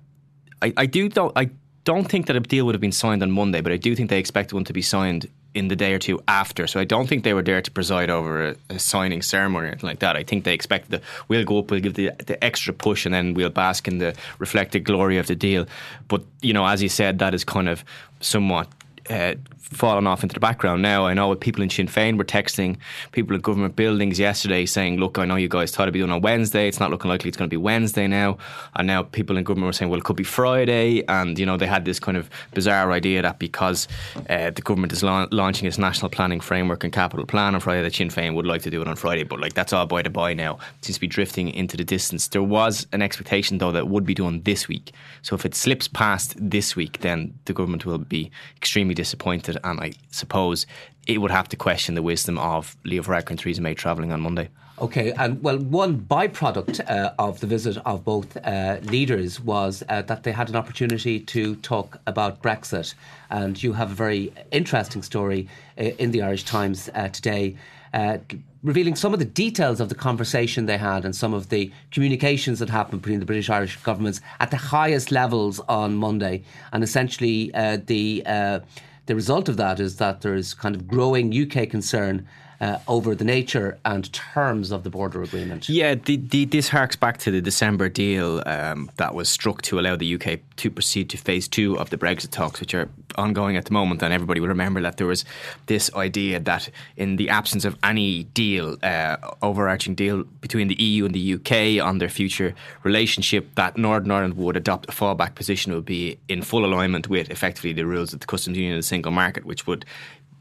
I, 0.61 0.73
I 0.77 0.85
do. 0.85 1.09
Don't, 1.09 1.31
I 1.35 1.49
don't 1.83 2.05
think 2.05 2.27
that 2.27 2.35
a 2.35 2.39
deal 2.39 2.65
would 2.65 2.75
have 2.75 2.81
been 2.81 2.91
signed 2.91 3.23
on 3.23 3.31
Monday, 3.31 3.61
but 3.61 3.71
I 3.71 3.77
do 3.77 3.95
think 3.95 4.09
they 4.09 4.19
expect 4.19 4.53
one 4.53 4.63
to 4.65 4.73
be 4.73 4.81
signed 4.81 5.27
in 5.55 5.67
the 5.67 5.75
day 5.75 5.93
or 5.93 5.99
two 5.99 6.21
after. 6.27 6.67
So 6.67 6.79
I 6.79 6.83
don't 6.83 7.07
think 7.07 7.23
they 7.23 7.33
were 7.33 7.41
there 7.41 7.61
to 7.61 7.71
preside 7.71 8.09
over 8.09 8.49
a, 8.49 8.55
a 8.69 8.79
signing 8.79 9.21
ceremony 9.21 9.65
or 9.65 9.71
anything 9.71 9.87
like 9.87 9.99
that. 9.99 10.15
I 10.15 10.23
think 10.23 10.43
they 10.43 10.53
expected 10.53 10.91
that 10.91 11.01
we'll 11.27 11.43
go 11.43 11.59
up, 11.59 11.71
we'll 11.71 11.79
give 11.79 11.95
the, 11.95 12.11
the 12.25 12.41
extra 12.43 12.73
push, 12.73 13.05
and 13.05 13.13
then 13.13 13.33
we'll 13.33 13.49
bask 13.49 13.87
in 13.87 13.97
the 13.97 14.15
reflected 14.37 14.83
glory 14.83 15.17
of 15.17 15.27
the 15.27 15.35
deal. 15.35 15.65
But 16.07 16.23
you 16.41 16.53
know, 16.53 16.65
as 16.65 16.83
you 16.83 16.89
said, 16.89 17.19
that 17.19 17.33
is 17.33 17.43
kind 17.43 17.67
of 17.67 17.83
somewhat 18.19 18.67
uh, 19.09 19.35
fallen 19.71 20.07
off 20.07 20.23
into 20.23 20.33
the 20.33 20.39
background 20.39 20.81
now. 20.81 21.05
I 21.05 21.13
know 21.13 21.33
people 21.35 21.61
in 21.61 21.69
Sinn 21.69 21.87
Féin 21.87 22.17
were 22.17 22.23
texting 22.23 22.77
people 23.11 23.35
in 23.35 23.41
government 23.41 23.75
buildings 23.75 24.19
yesterday 24.19 24.65
saying, 24.65 24.99
Look, 24.99 25.17
I 25.17 25.25
know 25.25 25.35
you 25.35 25.47
guys 25.47 25.71
thought 25.71 25.83
it'd 25.83 25.93
be 25.93 25.99
done 25.99 26.11
on 26.11 26.21
Wednesday. 26.21 26.67
It's 26.67 26.79
not 26.79 26.89
looking 26.91 27.09
likely 27.09 27.27
it's 27.27 27.37
going 27.37 27.49
to 27.49 27.53
be 27.53 27.57
Wednesday 27.57 28.07
now. 28.07 28.37
And 28.75 28.87
now 28.87 29.03
people 29.03 29.37
in 29.37 29.43
government 29.43 29.67
were 29.67 29.73
saying, 29.73 29.89
Well, 29.91 29.99
it 29.99 30.03
could 30.03 30.15
be 30.15 30.23
Friday. 30.23 31.03
And, 31.07 31.37
you 31.37 31.45
know, 31.45 31.57
they 31.57 31.67
had 31.67 31.85
this 31.85 31.99
kind 31.99 32.17
of 32.17 32.29
bizarre 32.53 32.91
idea 32.91 33.21
that 33.21 33.39
because 33.39 33.87
uh, 34.29 34.49
the 34.49 34.61
government 34.61 34.93
is 34.93 35.03
la- 35.03 35.27
launching 35.31 35.67
its 35.67 35.77
national 35.77 36.09
planning 36.09 36.39
framework 36.39 36.83
and 36.83 36.91
capital 36.91 37.25
plan 37.25 37.53
on 37.53 37.61
Friday, 37.61 37.83
that 37.83 37.93
Sinn 37.93 38.09
Féin 38.09 38.33
would 38.35 38.47
like 38.47 38.63
to 38.63 38.69
do 38.69 38.81
it 38.81 38.87
on 38.87 38.95
Friday. 38.95 39.23
But, 39.23 39.39
like, 39.39 39.53
that's 39.53 39.73
all 39.73 39.85
by 39.85 40.01
the 40.01 40.09
by 40.09 40.33
now. 40.33 40.55
It 40.79 40.85
seems 40.85 40.95
to 40.95 41.01
be 41.01 41.07
drifting 41.07 41.49
into 41.49 41.77
the 41.77 41.83
distance. 41.83 42.27
There 42.27 42.43
was 42.43 42.87
an 42.91 43.01
expectation, 43.01 43.59
though, 43.59 43.71
that 43.71 43.87
would 43.87 44.05
be 44.05 44.15
done 44.15 44.41
this 44.43 44.67
week. 44.67 44.93
So 45.21 45.35
if 45.35 45.45
it 45.45 45.53
slips 45.53 45.87
past 45.87 46.35
this 46.37 46.75
week, 46.75 47.01
then 47.01 47.37
the 47.45 47.53
government 47.53 47.85
will 47.85 47.97
be 47.99 48.31
extremely 48.57 48.95
disappointed 48.95 49.58
and 49.63 49.79
I 49.79 49.93
suppose 50.11 50.65
it 51.07 51.19
would 51.19 51.31
have 51.31 51.49
to 51.49 51.55
question 51.55 51.95
the 51.95 52.03
wisdom 52.03 52.37
of 52.37 52.77
Leo 52.85 53.01
Varadkar 53.01 53.31
and 53.31 53.39
Theresa 53.39 53.61
May 53.61 53.73
travelling 53.73 54.11
on 54.11 54.21
Monday. 54.21 54.49
Okay, 54.81 55.11
and 55.11 55.43
well, 55.43 55.57
one 55.57 55.99
byproduct 55.99 56.89
uh, 56.89 57.11
of 57.19 57.41
the 57.41 57.47
visit 57.47 57.77
of 57.85 58.05
both 58.05 58.37
uh, 58.37 58.77
leaders 58.83 59.37
was 59.41 59.83
uh, 59.89 60.01
that 60.03 60.23
they 60.23 60.31
had 60.31 60.47
an 60.47 60.55
opportunity 60.55 61.19
to 61.19 61.57
talk 61.57 61.99
about 62.07 62.41
Brexit. 62.41 62.93
And 63.29 63.61
you 63.61 63.73
have 63.73 63.91
a 63.91 63.93
very 63.93 64.31
interesting 64.51 65.03
story 65.03 65.49
uh, 65.77 65.83
in 65.83 66.11
the 66.11 66.21
Irish 66.21 66.45
Times 66.45 66.89
uh, 66.95 67.09
today. 67.09 67.57
Uh, 67.93 68.19
revealing 68.63 68.95
some 68.95 69.11
of 69.11 69.19
the 69.19 69.25
details 69.25 69.81
of 69.81 69.89
the 69.89 69.95
conversation 69.95 70.65
they 70.65 70.77
had 70.77 71.03
and 71.03 71.13
some 71.13 71.33
of 71.33 71.49
the 71.49 71.71
communications 71.91 72.59
that 72.59 72.69
happened 72.69 73.01
between 73.01 73.19
the 73.19 73.25
British 73.25 73.49
Irish 73.49 73.75
governments 73.83 74.21
at 74.39 74.49
the 74.49 74.57
highest 74.57 75.11
levels 75.11 75.59
on 75.67 75.95
Monday, 75.95 76.43
and 76.71 76.83
essentially 76.83 77.51
the 77.85 78.61
the 79.09 79.15
result 79.15 79.49
of 79.49 79.57
that 79.57 79.79
is 79.79 79.95
that 79.95 80.21
there 80.21 80.35
is 80.35 80.53
kind 80.53 80.75
of 80.75 80.87
growing 80.87 81.33
UK 81.33 81.67
concern 81.67 82.27
uh, 82.61 82.79
over 82.87 83.15
the 83.15 83.23
nature 83.23 83.77
and 83.85 84.11
terms 84.11 84.71
of 84.71 84.83
the 84.83 84.89
border 84.89 85.23
agreement. 85.23 85.69
Yeah, 85.69 85.95
the, 85.95 86.17
the, 86.17 86.45
this 86.45 86.69
harks 86.69 86.95
back 86.95 87.17
to 87.19 87.31
the 87.31 87.41
December 87.41 87.89
deal 87.89 88.43
um, 88.45 88.91
that 88.97 89.15
was 89.15 89.29
struck 89.29 89.61
to 89.63 89.79
allow 89.79 89.95
the 89.95 90.15
UK 90.15 90.39
to 90.57 90.69
proceed 90.69 91.09
to 91.11 91.17
phase 91.17 91.47
two 91.47 91.77
of 91.77 91.89
the 91.89 91.97
Brexit 91.97 92.31
talks, 92.31 92.59
which 92.59 92.73
are 92.73 92.89
ongoing 93.15 93.55
at 93.55 93.65
the 93.65 93.71
moment. 93.71 94.03
And 94.03 94.13
everybody 94.13 94.41
will 94.41 94.49
remember 94.49 94.81
that 94.81 94.97
there 94.97 95.07
was 95.07 95.23
this 95.67 95.93
idea 95.95 96.39
that 96.41 96.69
in 96.97 97.15
the 97.15 97.29
absence 97.29 97.63
of 97.63 97.77
any 97.83 98.23
deal, 98.25 98.77
uh, 98.83 99.17
overarching 99.41 99.95
deal 99.95 100.23
between 100.41 100.67
the 100.67 100.81
EU 100.81 101.05
and 101.05 101.15
the 101.15 101.33
UK 101.35 101.85
on 101.85 101.99
their 101.99 102.09
future 102.09 102.53
relationship, 102.83 103.55
that 103.55 103.77
Northern 103.77 104.11
Ireland 104.11 104.35
would 104.35 104.57
adopt 104.57 104.89
a 104.89 104.91
fallback 104.91 105.35
position, 105.35 105.73
would 105.73 105.85
be 105.85 106.17
in 106.27 106.41
full 106.41 106.65
alignment 106.65 107.07
with 107.07 107.29
effectively 107.29 107.71
the 107.71 107.85
rules 107.85 108.13
of 108.13 108.19
the 108.19 108.27
customs 108.27 108.57
union 108.57 108.73
and 108.73 108.83
the 108.83 108.87
single 108.87 109.13
market, 109.13 109.45
which 109.45 109.65
would 109.65 109.85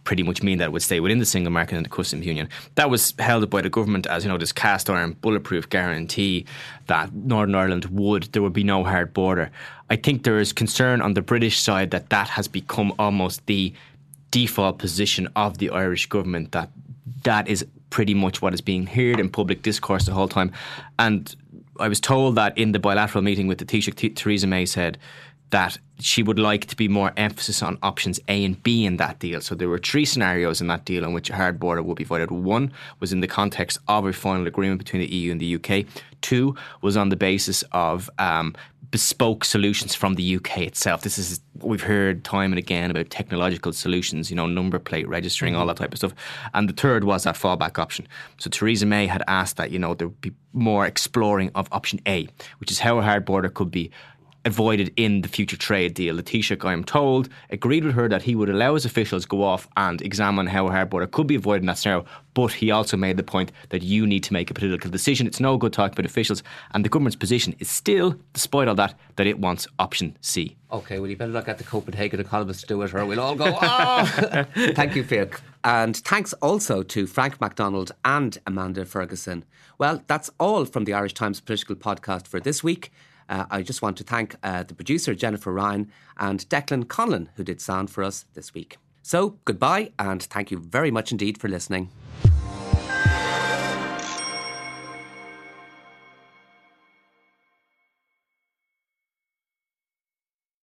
pretty 0.09 0.23
much 0.23 0.43
mean 0.43 0.57
that 0.57 0.65
it 0.65 0.73
would 0.73 0.81
stay 0.81 1.01
within 1.01 1.19
the 1.19 1.27
single 1.27 1.53
market 1.53 1.77
and 1.77 1.85
the 1.85 1.91
customs 1.91 2.25
union. 2.25 2.49
That 2.77 2.89
was 2.89 3.13
held 3.19 3.43
up 3.45 3.51
by 3.51 3.61
the 3.61 3.69
government 3.69 4.07
as 4.07 4.25
you 4.25 4.31
know 4.31 4.39
this 4.39 4.53
cast 4.53 4.89
iron 4.89 5.13
bulletproof 5.21 5.69
guarantee 5.69 6.47
that 6.87 7.13
Northern 7.13 7.55
Ireland 7.55 7.85
would 7.91 8.23
there 8.33 8.41
would 8.41 8.55
be 8.55 8.65
no 8.65 8.85
hard 8.85 9.13
border. 9.13 9.51
I 9.91 9.97
think 9.97 10.23
there 10.23 10.39
is 10.39 10.51
concern 10.55 11.03
on 11.03 11.13
the 11.13 11.21
British 11.21 11.61
side 11.61 11.91
that 11.91 12.09
that 12.09 12.29
has 12.31 12.49
become 12.49 12.95
almost 12.99 13.45
the 13.45 13.75
default 14.31 14.79
position 14.79 15.29
of 15.37 15.59
the 15.59 15.69
Irish 15.69 16.07
government 16.07 16.53
that 16.53 16.71
that 17.25 17.47
is 17.47 17.67
pretty 17.91 18.15
much 18.15 18.41
what 18.41 18.55
is 18.55 18.63
being 18.63 18.87
heard 18.87 19.21
in 19.21 19.29
public 19.29 19.61
discourse 19.61 20.07
the 20.07 20.13
whole 20.13 20.29
time 20.29 20.51
and 20.99 21.37
I 21.81 21.89
was 21.89 22.01
told 22.01 22.35
that 22.37 22.57
in 22.57 22.73
the 22.73 22.79
bilateral 22.79 23.23
meeting 23.23 23.47
with 23.47 23.59
the 23.59 23.65
Taoiseach, 23.65 24.17
Theresa 24.17 24.47
May 24.47 24.67
said 24.67 24.99
that 25.51 25.79
she 26.01 26.23
would 26.23 26.39
like 26.39 26.67
to 26.67 26.77
be 26.77 26.89
more 26.89 27.13
emphasis 27.17 27.63
on 27.63 27.79
options 27.83 28.21
A 28.29 28.45
and 28.45 28.63
B 28.63 28.85
in 28.85 28.99
that 28.99 29.19
deal. 29.19 29.41
So 29.41 29.55
there 29.55 29.69
were 29.69 29.79
three 29.79 30.05
scenarios 30.05 30.61
in 30.61 30.69
that 30.69 30.85
deal 30.85 31.05
in 31.05 31.13
which 31.13 31.31
a 31.31 31.37
hard 31.37 31.59
border 31.59 31.83
would 31.83 31.97
be 31.97 32.05
voided. 32.05 32.31
One 32.31 32.73
was 33.01 33.13
in 33.13 33.21
the 33.21 33.27
context 33.27 33.79
of 33.89 34.07
a 34.07 34.13
final 34.13 34.47
agreement 34.47 34.79
between 34.79 35.03
the 35.03 35.13
EU 35.13 35.33
and 35.33 35.41
the 35.41 35.57
UK. 35.57 35.87
Two 36.21 36.55
was 36.83 36.97
on 36.97 37.09
the 37.09 37.17
basis 37.17 37.65
of 37.73 38.09
um, 38.19 38.55
bespoke 38.91 39.45
solutions 39.45 39.95
from 39.95 40.15
the 40.15 40.37
UK 40.37 40.59
itself. 40.59 41.03
This 41.03 41.19
is 41.19 41.41
we've 41.61 41.83
heard 41.83 42.25
time 42.25 42.53
and 42.53 42.59
again 42.59 42.91
about 42.91 43.11
technological 43.11 43.73
solutions, 43.73 44.31
you 44.31 44.37
know, 44.37 44.47
number 44.47 44.79
plate 44.79 45.09
registering, 45.09 45.53
mm-hmm. 45.53 45.61
all 45.61 45.67
that 45.67 45.77
type 45.77 45.93
of 45.93 45.99
stuff. 45.99 46.15
And 46.55 46.69
the 46.69 46.73
third 46.73 47.05
was 47.05 47.25
that 47.25 47.35
fallback 47.35 47.79
option. 47.79 48.07
So 48.39 48.49
Theresa 48.51 48.87
May 48.87 49.07
had 49.07 49.23
asked 49.27 49.57
that 49.57 49.71
you 49.71 49.79
know 49.79 49.95
there 49.95 50.09
would 50.09 50.21
be 50.21 50.33
more 50.53 50.87
exploring 50.87 51.51
of 51.55 51.69
option 51.73 52.01
A, 52.07 52.29
which 52.59 52.71
is 52.71 52.79
how 52.79 52.99
a 52.99 53.03
hard 53.03 53.25
border 53.25 53.49
could 53.49 53.71
be 53.71 53.91
avoided 54.49 54.93
in 54.97 55.21
the 55.21 55.29
future 55.29 55.57
trade 55.57 55.95
deal. 55.95 56.17
The 56.17 56.23
Taoiseach, 56.23 56.65
I 56.65 56.73
am 56.73 56.83
told, 56.83 57.29
agreed 57.51 57.85
with 57.85 57.95
her 57.95 58.09
that 58.09 58.23
he 58.23 58.35
would 58.35 58.49
allow 58.49 58.75
his 58.75 58.85
officials 58.85 59.27
go 59.27 59.45
off 59.45 59.69
and 59.77 60.03
examine 60.03 60.49
how 60.49 60.67
a 60.67 60.73
hard 60.73 60.91
border 60.91 61.07
could 61.07 61.29
be 61.29 61.37
avoided 61.37 61.63
in 61.63 61.67
that 61.67 61.79
scenario. 61.79 62.05
But 62.35 62.53
he 62.53 62.71
also 62.71 62.97
made 62.97 63.17
the 63.17 63.23
point 63.23 63.53
that 63.69 63.83
you 63.83 64.07
need 64.07 64.25
to 64.25 64.33
make 64.33 64.51
a 64.51 64.55
political 64.55 64.91
decision. 64.91 65.27
It's 65.27 65.39
no 65.39 65.57
good 65.57 65.73
talking 65.73 65.93
about 65.93 66.07
officials, 66.07 66.43
and 66.73 66.85
the 66.85 66.89
government's 66.89 67.17
position 67.17 67.55
is 67.61 67.71
still, 67.71 68.17
despite 68.33 68.67
all 68.67 68.75
that, 68.77 68.95
that 69.17 69.27
it 69.27 69.39
wants 69.39 69.69
option 69.79 70.17
C. 70.21 70.57
Okay, 70.73 70.99
well, 70.99 71.09
you 71.09 71.17
better 71.17 71.33
not 71.33 71.47
get 71.47 71.59
the 71.59 71.65
Copenhagen 71.65 72.21
economists 72.21 72.63
to 72.63 72.67
do 72.67 72.83
it, 72.83 72.95
or 72.95 73.05
we'll 73.07 73.21
all 73.21 73.37
go, 73.37 73.59
oh! 73.61 74.45
Thank 74.75 74.97
you, 74.97 75.05
Phil. 75.05 75.29
And 75.65 75.97
thanks 75.97 76.33
also 76.35 76.83
to 76.83 77.07
Frank 77.07 77.41
McDonald 77.41 77.93
and 78.05 78.39
Amanda 78.47 78.85
Ferguson. 78.85 79.45
Well, 79.77 80.03
that's 80.07 80.31
all 80.39 80.65
from 80.65 80.85
the 80.85 80.95
Irish 80.95 81.15
Times 81.15 81.41
Political 81.41 81.77
Podcast 81.77 82.27
for 82.27 82.41
this 82.41 82.63
week. 82.63 82.91
Uh, 83.29 83.45
I 83.51 83.63
just 83.63 83.83
want 83.83 83.97
to 83.99 84.05
thank 84.05 84.37
uh, 84.43 84.63
the 84.63 84.75
producer, 84.75 85.15
Jennifer 85.15 85.53
Ryan, 85.53 85.91
and 86.19 86.49
Declan 86.49 86.85
Conlon, 86.85 87.29
who 87.37 87.45
did 87.45 87.61
sound 87.61 87.91
for 87.91 88.03
us 88.03 88.25
this 88.35 88.55
week. 88.55 88.79
So, 89.03 89.39
goodbye, 89.45 89.93
and 89.99 90.23
thank 90.23 90.51
you 90.51 90.59
very 90.59 90.91
much 90.91 91.13
indeed 91.13 91.39
for 91.39 91.49
listening. 91.49 91.91